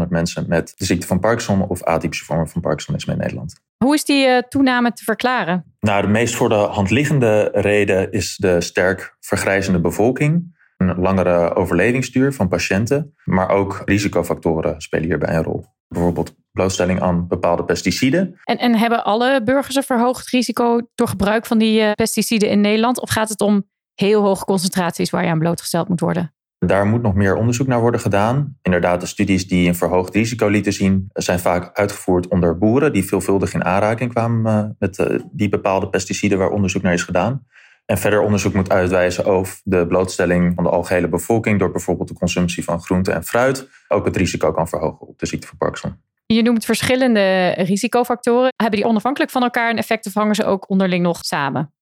63.500 0.06 0.08
mensen 0.10 0.46
met 0.48 0.74
de 0.78 0.86
ziekte 0.86 1.08
van 1.08 1.20
Parkinson 1.20 1.68
of 1.68 1.84
atypische 1.84 2.26
vormen 2.26 2.48
van 2.48 2.62
Parkinsonisme 2.62 3.14
in 3.14 3.20
Nederland. 3.20 3.62
Hoe 3.78 3.94
is 3.94 4.04
die 4.04 4.28
uh, 4.28 4.38
toename 4.38 4.94
te 4.94 5.04
verklaren? 5.04 5.76
Nou, 5.80 6.02
de 6.02 6.08
meest 6.08 6.36
voor 6.36 6.50
de 6.50 6.56
hand 6.56 6.90
liggende 6.90 7.50
reden 7.54 8.12
is 8.12 8.36
de 8.38 8.62
sterk 8.62 9.16
vergrijzende 9.20 9.80
bevolking. 9.80 10.58
Een 10.78 11.00
langere 11.00 11.56
overlevingsduur 11.56 12.34
van 12.34 12.48
patiënten, 12.48 13.16
maar 13.24 13.50
ook 13.50 13.82
risicofactoren 13.86 14.82
spelen 14.82 15.06
hierbij 15.06 15.36
een 15.36 15.44
rol. 15.44 15.66
Bijvoorbeeld 15.90 16.36
blootstelling 16.52 17.02
aan 17.02 17.28
bepaalde 17.28 17.66
pesticiden. 17.66 18.40
En, 18.44 18.58
en 18.58 18.76
hebben 18.76 19.04
alle 19.04 19.44
burgers 19.44 19.76
een 19.76 19.84
verhoogd 19.84 20.30
risico 20.30 20.80
door 20.96 21.08
gebruik 21.08 21.46
van 21.46 21.58
die 21.58 21.82
uh, 21.82 21.92
pesticiden 21.92 22.50
in 22.50 22.62
Nederland? 22.62 23.02
Of 23.02 23.10
gaat 23.10 23.30
het 23.30 23.42
om 23.42 23.64
heel 23.94 24.22
hoge 24.22 24.46
concentraties 24.46 25.10
waar 25.10 25.24
je 25.24 25.30
aan 25.30 25.40
blootgesteld 25.40 25.88
moet 25.88 26.00
worden? 26.00 26.34
Daar 26.66 26.86
moet 26.86 27.02
nog 27.02 27.14
meer 27.14 27.36
onderzoek 27.36 27.68
naar 27.68 27.82
worden 27.82 28.00
gedaan. 28.00 28.58
Inderdaad, 28.62 29.02
de 29.02 29.08
studies 29.08 29.48
die 29.48 29.68
een 29.68 29.76
verhoogd 29.76 30.16
risico 30.16 30.48
lieten 30.48 30.74
zien, 30.74 31.10
zijn 31.14 31.40
vaak 31.40 31.78
uitgevoerd 31.78 32.28
onder 32.28 32.58
boeren 32.58 32.94
die 32.94 33.06
veelvuldig 33.06 33.54
in 33.54 33.64
aanraking 33.64 34.12
kwamen 34.12 34.76
met 34.80 34.98
uh, 34.98 35.20
die 35.32 35.50
bepaalde 35.50 35.90
pesticiden 35.90 36.38
waar 36.38 36.50
onderzoek 36.50 36.82
naar 36.82 36.94
is 36.94 37.04
gedaan. 37.04 37.46
En 37.90 37.98
verder 37.98 38.22
onderzoek 38.22 38.54
moet 38.54 38.70
uitwijzen 38.70 39.36
of 39.38 39.62
de 39.64 39.88
blootstelling 39.88 40.52
van 40.56 40.64
de 40.64 40.70
algehele 40.70 41.08
bevolking 41.08 41.60
door 41.60 41.72
bijvoorbeeld 41.72 42.08
de 42.08 42.14
consumptie 42.14 42.64
van 42.64 42.82
groente 42.82 43.12
en 43.12 43.24
fruit 43.24 43.70
ook 43.88 44.06
het 44.06 44.16
risico 44.16 44.52
kan 44.52 44.68
verhogen 44.68 45.08
op 45.08 45.20
de 45.20 45.26
ziekte 45.26 45.48
van 45.48 45.58
Parkinson. 45.58 46.02
Je 46.26 46.42
noemt 46.42 46.66
verschillende 46.66 47.50
risicofactoren. 47.58 48.52
Hebben 48.56 48.80
die 48.80 48.90
onafhankelijk 48.90 49.32
van 49.32 49.44
elkaar 49.44 49.70
een 49.70 49.78
effect 49.78 50.08
of 50.08 50.14
hangen 50.14 50.36
ze 50.36 50.44
ook 50.44 50.70
onderling 50.70 51.04
nog 51.04 51.26
samen? 51.26 51.74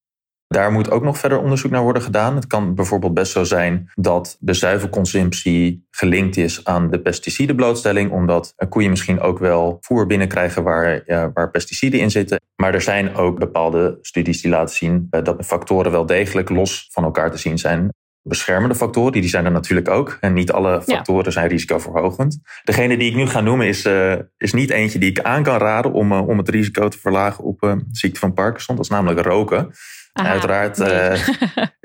Daar 0.47 0.71
moet 0.71 0.91
ook 0.91 1.03
nog 1.03 1.17
verder 1.17 1.39
onderzoek 1.39 1.71
naar 1.71 1.81
worden 1.81 2.01
gedaan. 2.01 2.35
Het 2.35 2.47
kan 2.47 2.75
bijvoorbeeld 2.75 3.13
best 3.13 3.31
zo 3.31 3.43
zijn 3.43 3.91
dat 3.93 4.37
de 4.39 4.53
zuivelconsumptie 4.53 5.87
gelinkt 5.91 6.37
is 6.37 6.65
aan 6.65 6.89
de 6.89 6.99
pesticidenblootstelling, 6.99 8.11
omdat 8.11 8.53
koeien 8.69 8.89
misschien 8.89 9.19
ook 9.19 9.39
wel 9.39 9.77
voer 9.81 10.05
binnenkrijgen 10.05 10.63
waar, 10.63 11.01
ja, 11.05 11.31
waar 11.33 11.51
pesticiden 11.51 11.99
in 11.99 12.11
zitten. 12.11 12.39
Maar 12.55 12.73
er 12.73 12.81
zijn 12.81 13.15
ook 13.15 13.39
bepaalde 13.39 13.97
studies 14.01 14.41
die 14.41 14.51
laten 14.51 14.75
zien 14.75 15.07
eh, 15.09 15.23
dat 15.23 15.45
factoren 15.45 15.91
wel 15.91 16.05
degelijk 16.05 16.49
los 16.49 16.87
van 16.91 17.03
elkaar 17.03 17.31
te 17.31 17.37
zien 17.37 17.57
zijn 17.57 17.89
beschermende 18.27 18.75
factoren, 18.75 19.11
die 19.11 19.29
zijn 19.29 19.45
er 19.45 19.51
natuurlijk 19.51 19.89
ook. 19.89 20.17
En 20.21 20.33
niet 20.33 20.51
alle 20.51 20.81
factoren 20.81 21.31
zijn 21.31 21.47
risicoverhogend. 21.47 22.39
Degene 22.63 22.97
die 22.97 23.09
ik 23.09 23.15
nu 23.15 23.27
ga 23.27 23.41
noemen 23.41 23.67
is, 23.67 23.85
uh, 23.85 24.15
is 24.37 24.53
niet 24.53 24.69
eentje 24.69 24.99
die 24.99 25.09
ik 25.09 25.19
aan 25.19 25.43
kan 25.43 25.57
raden 25.57 25.93
om, 25.93 26.11
uh, 26.11 26.27
om 26.27 26.37
het 26.37 26.49
risico 26.49 26.87
te 26.87 26.99
verlagen 26.99 27.43
op 27.43 27.63
uh, 27.63 27.73
ziekte 27.91 28.19
van 28.19 28.33
Parkinson. 28.33 28.75
Dat 28.75 28.85
is 28.85 28.91
namelijk 28.91 29.25
roken. 29.25 29.71
Aha, 30.17 30.29
Uiteraard, 30.29 30.77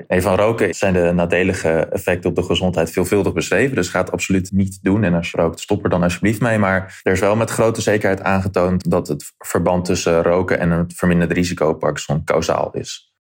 nee. 0.07 0.21
van 0.21 0.35
roken 0.35 0.73
zijn 0.73 0.93
de 0.93 1.11
nadelige 1.13 1.69
effecten 1.69 2.29
op 2.29 2.35
de 2.35 2.43
gezondheid 2.43 2.91
veelvuldig 2.91 3.33
beschreven. 3.33 3.75
Dus 3.75 3.89
ga 3.89 3.99
het 3.99 4.11
absoluut 4.11 4.51
niet 4.51 4.79
doen. 4.81 5.03
En 5.03 5.13
als 5.13 5.31
je 5.31 5.37
rookt, 5.37 5.59
stop 5.59 5.83
er 5.83 5.89
dan 5.89 6.03
alsjeblieft 6.03 6.41
mee. 6.41 6.57
Maar 6.57 6.99
er 7.03 7.11
is 7.11 7.19
wel 7.19 7.35
met 7.35 7.49
grote 7.49 7.81
zekerheid 7.81 8.21
aangetoond 8.21 8.89
dat 8.89 9.07
het 9.07 9.33
verband 9.37 9.85
tussen 9.85 10.23
roken 10.23 10.59
en 10.59 10.71
het 10.71 10.93
verminderde 10.95 11.33
risico 11.33 11.69
op 11.69 11.79
Parkinson 11.79 12.23
kausaal 12.23 12.71
is. 12.71 13.13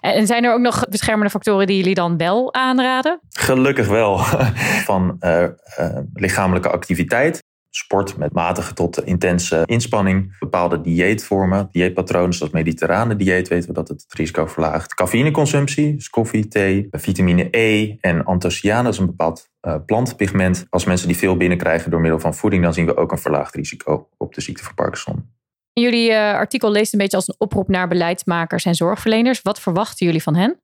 En 0.00 0.26
zijn 0.26 0.44
er 0.44 0.52
ook 0.52 0.60
nog 0.60 0.88
beschermende 0.88 1.30
factoren 1.30 1.66
die 1.66 1.76
jullie 1.76 1.94
dan 1.94 2.16
wel 2.16 2.54
aanraden? 2.54 3.20
Gelukkig 3.28 3.88
wel. 3.88 4.18
Van 4.90 5.16
uh, 5.20 5.42
uh, 5.80 5.98
lichamelijke 6.12 6.70
activiteit, 6.70 7.42
sport 7.70 8.16
met 8.16 8.32
matige 8.32 8.74
tot 8.74 9.04
intense 9.04 9.62
inspanning, 9.64 10.38
bepaalde 10.38 10.80
dieetvormen, 10.80 11.68
dieetpatronen 11.70 12.34
zoals 12.34 12.52
mediterrane 12.52 13.16
dieet 13.16 13.48
weten 13.48 13.68
we 13.68 13.74
dat 13.74 13.88
het 13.88 14.02
het 14.02 14.14
risico 14.14 14.46
verlaagt. 14.46 14.94
Cafeïneconsumptie, 14.94 15.94
dus 15.94 16.10
koffie, 16.10 16.48
thee, 16.48 16.88
vitamine 16.90 17.48
E 17.50 17.96
en 18.00 18.24
anthocyanen, 18.24 18.84
dat 18.84 18.92
is 18.92 18.98
een 18.98 19.06
bepaald 19.06 19.48
uh, 19.62 19.74
plantpigment. 19.86 20.66
Als 20.70 20.84
mensen 20.84 21.08
die 21.08 21.16
veel 21.16 21.36
binnenkrijgen 21.36 21.90
door 21.90 22.00
middel 22.00 22.20
van 22.20 22.34
voeding, 22.34 22.62
dan 22.62 22.74
zien 22.74 22.86
we 22.86 22.96
ook 22.96 23.12
een 23.12 23.18
verlaagd 23.18 23.54
risico 23.54 24.08
op 24.16 24.34
de 24.34 24.40
ziekte 24.40 24.64
van 24.64 24.74
Parkinson. 24.74 25.38
Jullie 25.72 26.10
uh, 26.10 26.32
artikel 26.32 26.70
leest 26.70 26.92
een 26.92 26.98
beetje 26.98 27.16
als 27.16 27.28
een 27.28 27.34
oproep 27.38 27.68
naar 27.68 27.88
beleidsmakers 27.88 28.64
en 28.64 28.74
zorgverleners. 28.74 29.42
Wat 29.42 29.60
verwachten 29.60 30.06
jullie 30.06 30.22
van 30.22 30.36
hen? 30.36 30.60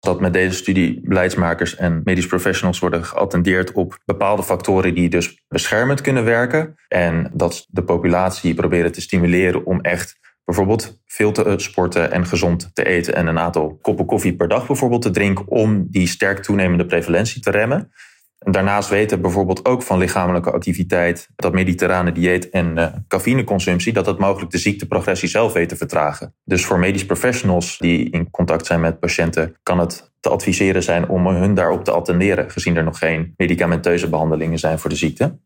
Dat 0.00 0.20
met 0.20 0.32
deze 0.32 0.56
studie 0.56 1.00
beleidsmakers 1.02 1.76
en 1.76 2.00
medisch 2.04 2.26
professionals 2.26 2.78
worden 2.78 3.04
geattendeerd 3.04 3.72
op 3.72 3.98
bepaalde 4.04 4.42
factoren 4.42 4.94
die 4.94 5.08
dus 5.08 5.42
beschermend 5.48 6.00
kunnen 6.00 6.24
werken. 6.24 6.74
En 6.88 7.30
dat 7.34 7.66
de 7.68 7.84
populatie 7.84 8.54
proberen 8.54 8.92
te 8.92 9.00
stimuleren 9.00 9.66
om 9.66 9.80
echt 9.80 10.18
bijvoorbeeld 10.44 11.02
veel 11.06 11.32
te 11.32 11.54
sporten 11.56 12.12
en 12.12 12.26
gezond 12.26 12.70
te 12.72 12.84
eten 12.84 13.14
en 13.14 13.26
een 13.26 13.38
aantal 13.38 13.78
koppen 13.80 14.06
koffie 14.06 14.36
per 14.36 14.48
dag 14.48 14.66
bijvoorbeeld 14.66 15.02
te 15.02 15.10
drinken 15.10 15.48
om 15.48 15.86
die 15.90 16.06
sterk 16.06 16.42
toenemende 16.42 16.86
prevalentie 16.86 17.42
te 17.42 17.50
remmen. 17.50 17.92
Daarnaast 18.38 18.88
weten 18.88 19.20
bijvoorbeeld 19.20 19.64
ook 19.64 19.82
van 19.82 19.98
lichamelijke 19.98 20.50
activiteit, 20.50 21.28
dat 21.36 21.52
mediterrane 21.52 22.12
dieet 22.12 22.50
en 22.50 22.78
uh, 22.78 22.86
cafeïneconsumptie, 23.08 23.92
dat 23.92 24.04
dat 24.04 24.18
mogelijk 24.18 24.50
de 24.50 24.58
ziekteprogressie 24.58 25.28
zelf 25.28 25.52
weet 25.52 25.68
te 25.68 25.76
vertragen. 25.76 26.34
Dus 26.44 26.64
voor 26.64 26.78
medisch 26.78 27.06
professionals 27.06 27.78
die 27.78 28.10
in 28.10 28.30
contact 28.30 28.66
zijn 28.66 28.80
met 28.80 29.00
patiënten, 29.00 29.56
kan 29.62 29.78
het 29.78 30.12
te 30.20 30.28
adviseren 30.28 30.82
zijn 30.82 31.08
om 31.08 31.26
hun 31.26 31.54
daarop 31.54 31.84
te 31.84 31.90
attenderen, 31.90 32.50
gezien 32.50 32.76
er 32.76 32.84
nog 32.84 32.98
geen 32.98 33.34
medicamenteuze 33.36 34.08
behandelingen 34.08 34.58
zijn 34.58 34.78
voor 34.78 34.90
de 34.90 34.96
ziekte. 34.96 35.38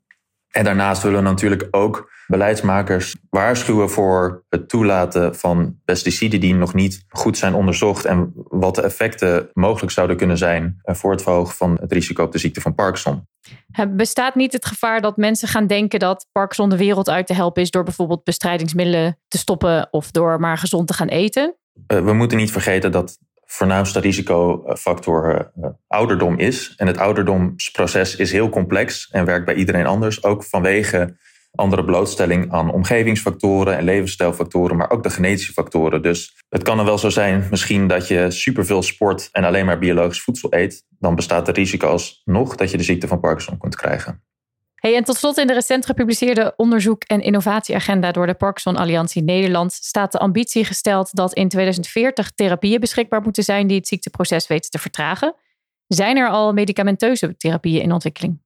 En 0.51 0.65
daarnaast 0.65 1.03
willen 1.03 1.23
we 1.23 1.29
natuurlijk 1.29 1.69
ook 1.71 2.11
beleidsmakers 2.27 3.17
waarschuwen 3.31 3.91
voor 3.91 4.45
het 4.49 4.69
toelaten 4.69 5.37
van 5.37 5.79
pesticiden 5.85 6.41
die 6.41 6.55
nog 6.55 6.75
niet 6.75 7.05
goed 7.09 7.39
zijn 7.39 7.55
onderzocht 7.55 8.05
en 8.05 8.33
wat 8.35 8.75
de 8.75 8.83
effecten 8.83 9.51
mogelijk 9.53 9.93
zouden 9.93 10.17
kunnen 10.17 10.39
zijn 10.39 10.81
voor 10.85 11.11
het 11.11 11.23
verhogen 11.23 11.55
van 11.55 11.79
het 11.81 11.93
risico 11.93 12.25
op 12.25 12.33
de 12.33 12.39
ziekte 12.39 12.61
van 12.61 12.75
Parkinson. 12.75 13.29
Bestaat 13.89 14.35
niet 14.35 14.53
het 14.53 14.67
gevaar 14.67 15.01
dat 15.01 15.17
mensen 15.17 15.49
gaan 15.49 15.67
denken 15.67 15.99
dat 15.99 16.27
Parkinson 16.33 16.69
de 16.69 16.77
wereld 16.77 17.09
uit 17.09 17.27
te 17.27 17.35
helpen 17.35 17.63
is 17.63 17.71
door 17.71 17.85
bijvoorbeeld 17.85 18.25
bestrijdingsmiddelen 18.25 19.19
te 19.29 19.39
stoppen 19.39 19.89
of 19.91 20.11
door 20.11 20.41
maar 20.41 20.59
gezond 20.59 20.87
te 20.87 20.95
gaan 20.95 21.09
eten? 21.09 21.57
Eh, 21.87 22.05
we 22.05 22.13
moeten 22.13 22.39
niet 22.39 22.53
vergeten 22.53 22.93
dat 22.93 23.19
voornaamste 23.53 24.01
risicofactor 24.01 25.51
uh, 25.59 25.69
ouderdom 25.87 26.39
is. 26.39 26.75
En 26.77 26.87
het 26.87 26.99
ouderdomsproces 26.99 28.17
is 28.17 28.33
heel 28.33 28.49
complex 28.49 29.09
en 29.11 29.25
werkt 29.25 29.45
bij 29.45 29.55
iedereen 29.55 29.87
anders. 29.87 30.25
Ook 30.25 30.45
vanwege 30.45 31.17
andere 31.55 31.85
blootstelling 31.85 32.53
aan 32.53 32.73
omgevingsfactoren 32.73 33.77
en 33.77 33.85
levensstijlfactoren, 33.85 34.77
maar 34.77 34.91
ook 34.91 35.03
de 35.03 35.11
genetische 35.11 35.53
factoren. 35.53 36.03
Dus 36.03 36.37
het 36.49 36.63
kan 36.63 36.79
er 36.79 36.85
wel 36.85 36.99
zo 36.99 37.09
zijn, 37.09 37.47
misschien 37.51 37.87
dat 37.87 38.09
je 38.09 38.31
superveel 38.31 38.83
sport 38.83 39.29
en 39.33 39.45
alleen 39.45 39.67
maar 39.67 39.79
biologisch 39.79 40.23
voedsel 40.23 40.55
eet. 40.55 40.85
Dan 40.99 41.15
bestaat 41.15 41.47
de 41.47 41.53
risico's 41.53 42.23
nog 42.25 42.57
dat 42.57 42.71
je 42.71 42.77
de 42.77 42.83
ziekte 42.83 43.09
van 43.09 43.21
Parkinson 43.21 43.59
kunt 43.59 43.77
krijgen. 43.77 44.23
Hey, 44.81 44.97
en 44.97 45.05
tot 45.05 45.17
slot 45.17 45.39
in 45.39 45.47
de 45.47 45.53
recent 45.53 45.87
gepubliceerde 45.87 46.53
onderzoek- 46.57 47.03
en 47.03 47.21
innovatieagenda 47.21 48.13
door 48.13 48.27
de 48.27 48.35
Parkinson 48.35 48.77
Alliantie 48.77 49.23
Nederland 49.23 49.73
staat 49.73 50.13
de 50.13 50.19
ambitie 50.19 50.65
gesteld 50.65 51.15
dat 51.17 51.33
in 51.33 51.49
2040 51.49 52.31
therapieën 52.31 52.81
beschikbaar 52.81 53.23
moeten 53.23 53.43
zijn 53.43 53.67
die 53.67 53.77
het 53.77 53.89
ziekteproces 53.89 54.47
weten 54.47 54.71
te 54.71 54.79
vertragen. 54.79 55.35
Zijn 55.87 56.17
er 56.17 56.29
al 56.29 56.53
medicamenteuze 56.53 57.37
therapieën 57.37 57.83
in 57.83 57.93
ontwikkeling? 57.93 58.41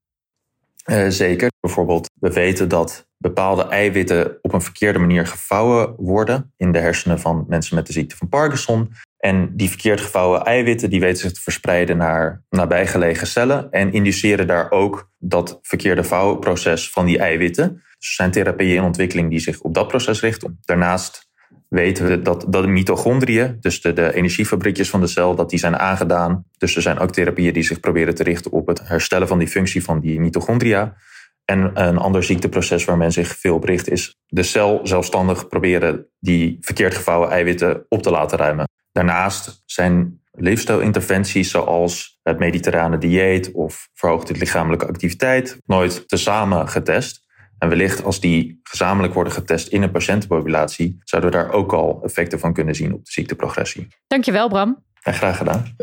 Uh, 0.91 1.09
zeker. 1.09 1.51
Bijvoorbeeld, 1.61 2.11
we 2.21 2.33
weten 2.33 2.69
dat 2.69 3.07
bepaalde 3.17 3.69
eiwitten 3.69 4.39
op 4.43 4.53
een 4.53 4.63
verkeerde 4.63 4.99
manier 4.99 5.27
gevouwen 5.27 5.95
worden 5.97 6.53
in 6.57 6.73
de 6.73 6.79
hersenen 6.79 7.21
van 7.21 7.45
mensen 7.49 7.75
met 7.75 7.87
de 7.87 7.93
ziekte 7.93 8.17
van 8.17 8.29
Parkinson. 8.29 8.93
En 9.25 9.57
die 9.57 9.69
verkeerd 9.69 10.01
gevouwen 10.01 10.45
eiwitten 10.45 10.91
die 10.91 11.01
weten 11.01 11.19
zich 11.19 11.33
te 11.33 11.41
verspreiden 11.41 11.97
naar 11.97 12.43
nabijgelegen 12.51 13.27
cellen 13.27 13.71
en 13.71 13.93
induceren 13.93 14.47
daar 14.47 14.71
ook 14.71 15.11
dat 15.19 15.59
verkeerde 15.63 16.05
vouwproces 16.05 16.91
van 16.91 17.07
die 17.07 17.19
eiwitten. 17.19 17.69
Dus 17.69 18.09
er 18.09 18.15
zijn 18.15 18.31
therapieën 18.31 18.77
in 18.77 18.83
ontwikkeling 18.83 19.31
die 19.31 19.39
zich 19.39 19.61
op 19.61 19.75
dat 19.75 19.89
proces 19.89 20.21
richten. 20.21 20.59
Daarnaast 20.65 21.31
weten 21.69 22.07
we 22.07 22.23
dat, 22.23 22.45
dat 22.49 22.63
de 22.63 22.69
mitochondriën, 22.69 23.57
dus 23.61 23.81
de, 23.81 23.93
de 23.93 24.15
energiefabriekjes 24.15 24.91
van 24.91 25.01
de 25.01 25.07
cel, 25.07 25.35
dat 25.35 25.51
die 25.51 25.59
zijn 25.59 25.77
aangedaan. 25.77 26.45
Dus 26.59 26.77
er 26.77 26.83
zijn 26.83 26.99
ook 26.99 27.13
therapieën 27.13 27.53
die 27.53 27.63
zich 27.63 27.81
proberen 27.81 28.15
te 28.15 28.23
richten 28.23 28.53
op 28.53 28.67
het 28.67 28.89
herstellen 28.89 29.29
van 29.29 29.39
die 29.39 29.49
functie 29.49 29.85
van 29.85 30.01
die 30.01 30.21
mitochondria. 30.21 30.97
En 31.45 31.71
een 31.75 31.99
ander 31.99 32.23
ziekteproces 32.23 32.85
waar 32.85 32.97
men 32.97 33.13
zich 33.13 33.37
veel 33.37 33.55
op 33.55 33.65
richt 33.65 33.91
is 33.91 34.17
de 34.27 34.43
cel 34.43 34.81
zelfstandig 34.83 35.49
proberen 35.49 36.07
die 36.19 36.57
verkeerd 36.61 36.95
gevouwen 36.95 37.31
eiwitten 37.31 37.87
op 37.89 38.03
te 38.03 38.11
laten 38.11 38.39
ruimen. 38.39 38.73
Daarnaast 38.95 39.63
zijn 39.67 40.21
leefstijlinterventies 40.31 41.51
zoals 41.51 42.19
het 42.23 42.39
mediterrane 42.39 42.99
dieet 42.99 43.53
of 43.53 43.89
verhoogde 43.95 44.37
lichamelijke 44.37 44.87
activiteit 44.87 45.59
nooit 45.67 46.09
tezamen 46.09 46.69
getest. 46.69 47.23
En 47.59 47.69
wellicht 47.69 48.05
als 48.05 48.21
die 48.21 48.61
gezamenlijk 48.63 49.15
worden 49.15 49.33
getest 49.33 49.69
in 49.69 49.83
een 49.83 49.91
patiëntenpopulatie, 49.91 50.99
zouden 51.05 51.31
we 51.31 51.37
daar 51.37 51.53
ook 51.53 51.73
al 51.73 52.01
effecten 52.03 52.39
van 52.39 52.53
kunnen 52.53 52.75
zien 52.75 52.93
op 52.93 53.05
de 53.05 53.11
ziekteprogressie. 53.11 53.89
Dankjewel 54.07 54.49
Bram. 54.49 54.85
En 55.03 55.15
graag 55.15 55.37
gedaan. 55.37 55.77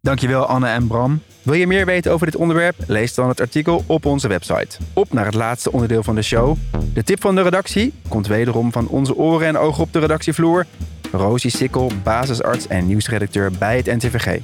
Dankjewel 0.00 0.46
Anne 0.46 0.68
en 0.68 0.86
Bram. 0.86 1.22
Wil 1.42 1.54
je 1.54 1.66
meer 1.66 1.86
weten 1.86 2.12
over 2.12 2.26
dit 2.26 2.36
onderwerp? 2.36 2.76
Lees 2.86 3.14
dan 3.14 3.28
het 3.28 3.40
artikel 3.40 3.84
op 3.86 4.04
onze 4.04 4.28
website. 4.28 4.78
Op 4.92 5.12
naar 5.12 5.24
het 5.24 5.34
laatste 5.34 5.72
onderdeel 5.72 6.02
van 6.02 6.14
de 6.14 6.22
show. 6.22 6.56
De 6.94 7.02
tip 7.02 7.20
van 7.20 7.34
de 7.34 7.42
redactie 7.42 7.92
komt 8.08 8.26
wederom 8.26 8.72
van 8.72 8.88
onze 8.88 9.16
oren 9.16 9.46
en 9.46 9.56
ogen 9.56 9.82
op 9.82 9.92
de 9.92 9.98
redactievloer. 9.98 10.66
Rosie 11.16 11.50
Sikkel, 11.50 11.90
basisarts 12.02 12.66
en 12.66 12.86
nieuwsredacteur 12.86 13.52
bij 13.58 13.76
het 13.76 13.86
NTVG. 13.86 14.40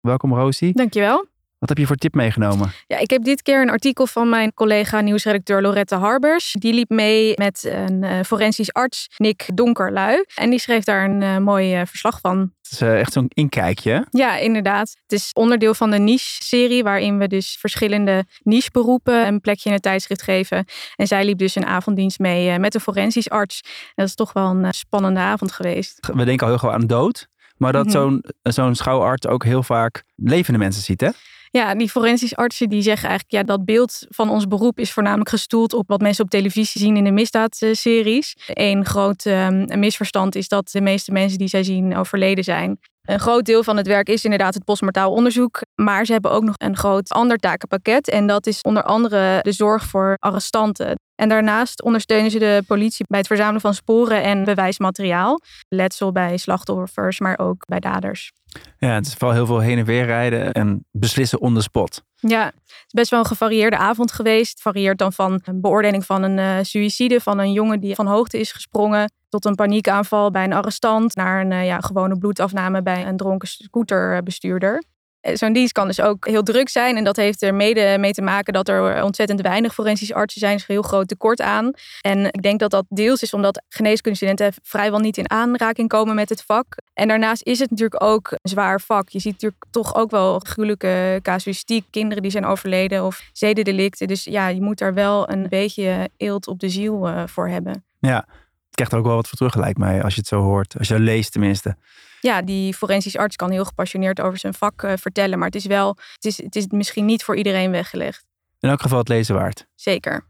Welkom 0.00 0.34
Rosie. 0.34 0.72
Dankjewel. 0.74 1.33
Wat 1.64 1.76
heb 1.76 1.82
je 1.82 1.92
voor 1.92 1.96
tip 1.96 2.14
meegenomen? 2.14 2.72
Ja, 2.86 2.98
ik 2.98 3.10
heb 3.10 3.24
dit 3.24 3.42
keer 3.42 3.62
een 3.62 3.70
artikel 3.70 4.06
van 4.06 4.28
mijn 4.28 4.54
collega 4.54 5.00
nieuwsredacteur 5.00 5.62
Lorette 5.62 5.94
Harbers. 5.94 6.56
Die 6.58 6.74
liep 6.74 6.88
mee 6.88 7.32
met 7.36 7.68
een 7.70 8.02
uh, 8.02 8.20
forensisch 8.26 8.72
arts, 8.72 9.06
Nick 9.16 9.48
Donkerlui. 9.54 10.24
En 10.34 10.50
die 10.50 10.58
schreef 10.58 10.84
daar 10.84 11.04
een 11.04 11.20
uh, 11.20 11.38
mooi 11.38 11.80
uh, 11.80 11.86
verslag 11.86 12.20
van. 12.20 12.38
Het 12.62 12.72
is 12.72 12.80
echt 12.80 13.12
zo'n 13.12 13.30
inkijkje. 13.34 14.06
Ja, 14.10 14.36
inderdaad. 14.36 14.94
Het 15.02 15.12
is 15.12 15.30
onderdeel 15.32 15.74
van 15.74 15.90
de 15.90 15.98
niche-serie, 15.98 16.82
waarin 16.82 17.18
we 17.18 17.28
dus 17.28 17.56
verschillende 17.60 18.24
niche-beroepen 18.42 19.26
een 19.26 19.40
plekje 19.40 19.68
in 19.68 19.74
het 19.74 19.82
tijdschrift 19.82 20.22
geven. 20.22 20.64
En 20.96 21.06
zij 21.06 21.24
liep 21.24 21.38
dus 21.38 21.54
een 21.54 21.66
avonddienst 21.66 22.18
mee 22.18 22.58
met 22.58 22.74
een 22.74 22.80
forensisch 22.80 23.30
arts. 23.30 23.60
En 23.64 23.92
dat 23.94 24.06
is 24.06 24.14
toch 24.14 24.32
wel 24.32 24.50
een 24.50 24.74
spannende 24.74 25.20
avond 25.20 25.52
geweest. 25.52 26.10
We 26.14 26.24
denken 26.24 26.46
al 26.46 26.48
heel 26.48 26.58
gewoon 26.58 26.74
aan 26.74 26.86
dood. 26.86 27.28
Maar 27.56 27.72
dat 27.72 27.86
mm 27.86 27.92
-hmm. 27.92 28.22
zo'n 28.42 28.52
zo'n 28.52 28.74
schouwarts 28.74 29.26
ook 29.26 29.44
heel 29.44 29.62
vaak 29.62 30.02
levende 30.16 30.58
mensen 30.58 30.82
ziet, 30.82 31.00
hè? 31.00 31.10
Ja, 31.56 31.74
die 31.74 31.90
forensisch 31.90 32.36
artsen 32.36 32.68
die 32.68 32.82
zeggen 32.82 33.08
eigenlijk, 33.08 33.38
ja, 33.38 33.54
dat 33.54 33.64
beeld 33.64 34.06
van 34.08 34.30
ons 34.30 34.46
beroep 34.46 34.78
is 34.78 34.92
voornamelijk 34.92 35.28
gestoeld 35.28 35.72
op 35.72 35.88
wat 35.88 36.00
mensen 36.00 36.24
op 36.24 36.30
televisie 36.30 36.80
zien 36.80 36.96
in 36.96 37.04
de 37.04 37.10
misdaadseries. 37.10 38.36
Een 38.46 38.84
groot 38.84 39.24
um, 39.24 39.78
misverstand 39.78 40.34
is 40.34 40.48
dat 40.48 40.70
de 40.70 40.80
meeste 40.80 41.12
mensen 41.12 41.38
die 41.38 41.48
zij 41.48 41.62
zien 41.62 41.96
overleden 41.96 42.44
zijn. 42.44 42.78
Een 43.02 43.20
groot 43.20 43.44
deel 43.44 43.62
van 43.62 43.76
het 43.76 43.86
werk 43.86 44.08
is 44.08 44.24
inderdaad 44.24 44.54
het 44.54 44.64
postmortaal 44.64 45.12
onderzoek, 45.12 45.60
maar 45.74 46.06
ze 46.06 46.12
hebben 46.12 46.30
ook 46.30 46.44
nog 46.44 46.54
een 46.58 46.76
groot 46.76 47.08
ander 47.08 47.38
takenpakket 47.38 48.08
en 48.08 48.26
dat 48.26 48.46
is 48.46 48.60
onder 48.60 48.82
andere 48.82 49.38
de 49.42 49.52
zorg 49.52 49.84
voor 49.84 50.16
arrestanten. 50.18 50.94
En 51.16 51.28
daarnaast 51.28 51.82
ondersteunen 51.82 52.30
ze 52.30 52.38
de 52.38 52.62
politie 52.66 53.04
bij 53.08 53.18
het 53.18 53.26
verzamelen 53.26 53.60
van 53.60 53.74
sporen 53.74 54.22
en 54.22 54.44
bewijsmateriaal. 54.44 55.40
Letsel 55.68 56.12
bij 56.12 56.36
slachtoffers, 56.36 57.20
maar 57.20 57.38
ook 57.38 57.66
bij 57.66 57.80
daders. 57.80 58.32
Ja, 58.78 58.94
het 58.94 59.06
is 59.06 59.14
vooral 59.14 59.36
heel 59.36 59.46
veel 59.46 59.58
heen 59.58 59.78
en 59.78 59.84
weer 59.84 60.04
rijden 60.04 60.52
en 60.52 60.86
beslissen 60.90 61.40
on 61.40 61.54
the 61.54 61.62
spot. 61.62 62.02
Ja, 62.14 62.44
het 62.44 62.54
is 62.86 62.92
best 62.92 63.10
wel 63.10 63.20
een 63.20 63.26
gevarieerde 63.26 63.76
avond 63.76 64.12
geweest. 64.12 64.50
Het 64.50 64.60
varieert 64.60 64.98
dan 64.98 65.12
van 65.12 65.40
een 65.44 65.60
beoordeling 65.60 66.06
van 66.06 66.22
een 66.22 66.38
uh, 66.38 66.56
suïcide 66.62 67.20
van 67.20 67.38
een 67.38 67.52
jongen 67.52 67.80
die 67.80 67.94
van 67.94 68.06
hoogte 68.06 68.38
is 68.38 68.52
gesprongen, 68.52 69.12
tot 69.28 69.44
een 69.44 69.54
paniekaanval 69.54 70.30
bij 70.30 70.44
een 70.44 70.52
arrestant, 70.52 71.14
naar 71.14 71.40
een 71.40 71.50
uh, 71.50 71.66
ja, 71.66 71.80
gewone 71.80 72.18
bloedafname 72.18 72.82
bij 72.82 73.06
een 73.06 73.16
dronken 73.16 73.48
scooterbestuurder. 73.48 74.82
Eh, 75.24 75.36
zo'n 75.36 75.52
dienst 75.52 75.72
kan 75.72 75.86
dus 75.86 76.00
ook 76.00 76.26
heel 76.26 76.42
druk 76.42 76.68
zijn. 76.68 76.96
En 76.96 77.04
dat 77.04 77.16
heeft 77.16 77.42
er 77.42 77.54
mede 77.54 77.96
mee 77.98 78.12
te 78.12 78.22
maken 78.22 78.52
dat 78.52 78.68
er 78.68 79.02
ontzettend 79.02 79.40
weinig 79.40 79.74
forensische 79.74 80.14
artsen 80.14 80.40
zijn. 80.40 80.52
Er 80.52 80.58
is 80.58 80.64
een 80.68 80.74
heel 80.74 80.82
groot 80.82 81.08
tekort 81.08 81.40
aan. 81.40 81.70
En 82.00 82.24
ik 82.24 82.42
denk 82.42 82.60
dat 82.60 82.70
dat 82.70 82.84
deels 82.88 83.22
is 83.22 83.34
omdat 83.34 83.62
geneeskundestudenten 83.68 84.52
vrijwel 84.62 84.98
niet 84.98 85.16
in 85.16 85.30
aanraking 85.30 85.88
komen 85.88 86.14
met 86.14 86.28
het 86.28 86.42
vak. 86.42 86.66
En 86.92 87.08
daarnaast 87.08 87.42
is 87.42 87.58
het 87.58 87.70
natuurlijk 87.70 88.02
ook 88.02 88.30
een 88.30 88.50
zwaar 88.50 88.80
vak. 88.80 89.08
Je 89.08 89.18
ziet 89.18 89.32
natuurlijk 89.32 89.64
toch 89.70 89.94
ook 89.94 90.10
wel 90.10 90.38
gruwelijke 90.38 91.18
casuïstiek. 91.22 91.84
Kinderen 91.90 92.22
die 92.22 92.32
zijn 92.32 92.46
overleden 92.46 93.04
of 93.04 93.22
zedendelicten. 93.32 94.06
Dus 94.06 94.24
ja, 94.24 94.48
je 94.48 94.60
moet 94.60 94.78
daar 94.78 94.94
wel 94.94 95.30
een 95.30 95.46
beetje 95.48 96.10
eelt 96.16 96.46
op 96.46 96.60
de 96.60 96.68
ziel 96.68 97.08
uh, 97.08 97.22
voor 97.26 97.48
hebben. 97.48 97.84
Ja, 97.98 98.16
het 98.16 98.74
krijgt 98.74 98.92
er 98.92 98.98
ook 98.98 99.06
wel 99.06 99.14
wat 99.14 99.28
voor 99.28 99.38
terug, 99.38 99.54
lijkt 99.54 99.78
mij, 99.78 100.02
als 100.02 100.14
je 100.14 100.20
het 100.20 100.28
zo 100.28 100.40
hoort. 100.40 100.78
Als 100.78 100.88
je 100.88 100.98
leest 100.98 101.32
tenminste 101.32 101.76
ja, 102.24 102.42
die 102.42 102.74
forensisch 102.74 103.16
arts 103.16 103.36
kan 103.36 103.50
heel 103.50 103.64
gepassioneerd 103.64 104.20
over 104.20 104.38
zijn 104.38 104.54
vak 104.54 104.82
uh, 104.82 104.92
vertellen. 104.96 105.38
Maar 105.38 105.46
het 105.46 105.56
is 105.56 105.66
wel, 105.66 105.96
het 106.14 106.24
is, 106.24 106.42
het 106.42 106.56
is 106.56 106.66
misschien 106.66 107.04
niet 107.04 107.24
voor 107.24 107.36
iedereen 107.36 107.70
weggelegd. 107.70 108.24
In 108.60 108.68
elk 108.68 108.82
geval 108.82 108.98
het 108.98 109.08
lezen 109.08 109.34
waard. 109.34 109.66
Zeker. 109.74 110.24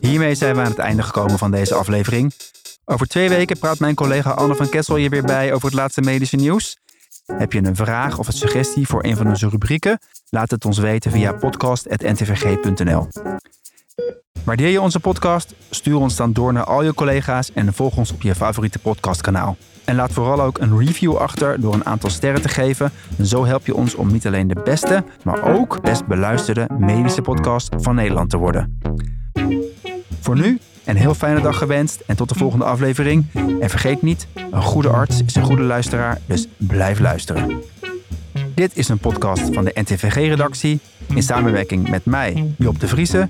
Hiermee 0.00 0.34
zijn 0.34 0.54
we 0.54 0.60
aan 0.60 0.70
het 0.70 0.78
einde 0.78 1.02
gekomen 1.02 1.38
van 1.38 1.50
deze 1.50 1.74
aflevering. 1.74 2.32
Over 2.84 3.06
twee 3.06 3.28
weken 3.28 3.58
praat 3.58 3.78
mijn 3.78 3.94
collega 3.94 4.30
Anne 4.30 4.54
van 4.54 4.68
Kessel 4.68 4.96
je 4.96 5.08
weer 5.08 5.24
bij 5.24 5.52
over 5.52 5.66
het 5.66 5.76
laatste 5.76 6.00
medische 6.00 6.36
nieuws. 6.36 6.76
Heb 7.26 7.52
je 7.52 7.64
een 7.64 7.76
vraag 7.76 8.18
of 8.18 8.26
een 8.26 8.32
suggestie 8.32 8.86
voor 8.86 9.04
een 9.04 9.16
van 9.16 9.28
onze 9.28 9.48
rubrieken? 9.48 9.98
Laat 10.28 10.50
het 10.50 10.64
ons 10.64 10.78
weten 10.78 11.10
via 11.10 11.32
podcast.ntvg.nl. 11.32 13.08
Waardeer 14.44 14.68
je 14.68 14.80
onze 14.80 15.00
podcast? 15.00 15.54
Stuur 15.70 15.96
ons 15.96 16.16
dan 16.16 16.32
door 16.32 16.52
naar 16.52 16.64
al 16.64 16.82
je 16.82 16.94
collega's 16.94 17.52
en 17.52 17.74
volg 17.74 17.96
ons 17.96 18.12
op 18.12 18.22
je 18.22 18.34
favoriete 18.34 18.78
podcastkanaal. 18.78 19.56
En 19.84 19.94
laat 19.94 20.12
vooral 20.12 20.40
ook 20.42 20.58
een 20.58 20.78
review 20.78 21.16
achter 21.16 21.60
door 21.60 21.74
een 21.74 21.86
aantal 21.86 22.10
sterren 22.10 22.42
te 22.42 22.48
geven. 22.48 22.90
En 23.18 23.26
zo 23.26 23.44
help 23.44 23.66
je 23.66 23.74
ons 23.74 23.94
om 23.94 24.12
niet 24.12 24.26
alleen 24.26 24.48
de 24.48 24.60
beste, 24.64 25.04
maar 25.24 25.54
ook 25.54 25.80
best 25.80 26.06
beluisterde 26.06 26.66
medische 26.78 27.22
podcast 27.22 27.74
van 27.78 27.94
Nederland 27.94 28.30
te 28.30 28.36
worden. 28.36 28.80
Voor 30.20 30.36
nu 30.36 30.58
een 30.84 30.96
heel 30.96 31.14
fijne 31.14 31.40
dag 31.40 31.58
gewenst 31.58 32.02
en 32.06 32.16
tot 32.16 32.28
de 32.28 32.34
volgende 32.34 32.64
aflevering. 32.64 33.26
En 33.60 33.70
vergeet 33.70 34.02
niet, 34.02 34.26
een 34.50 34.62
goede 34.62 34.88
arts 34.88 35.22
is 35.26 35.34
een 35.34 35.44
goede 35.44 35.62
luisteraar, 35.62 36.20
dus 36.26 36.48
blijf 36.56 36.98
luisteren. 36.98 37.62
Dit 38.54 38.76
is 38.76 38.88
een 38.88 38.98
podcast 38.98 39.54
van 39.54 39.64
de 39.64 39.72
NTVG-redactie 39.74 40.80
in 41.14 41.22
samenwerking 41.22 41.88
met 41.88 42.04
mij, 42.04 42.54
Job 42.58 42.80
de 42.80 42.88
Vriese, 42.88 43.28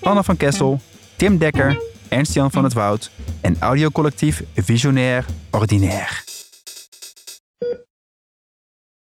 Anne 0.00 0.24
van 0.24 0.36
Kessel, 0.36 0.80
Tim 1.16 1.38
Dekker 1.38 1.82
Ernst-Jan 2.10 2.50
van 2.50 2.64
het 2.64 2.72
Woud 2.72 3.10
en 3.40 3.56
audiocollectief 3.60 4.42
Visionair 4.54 5.24
Ordinaire. 5.50 6.39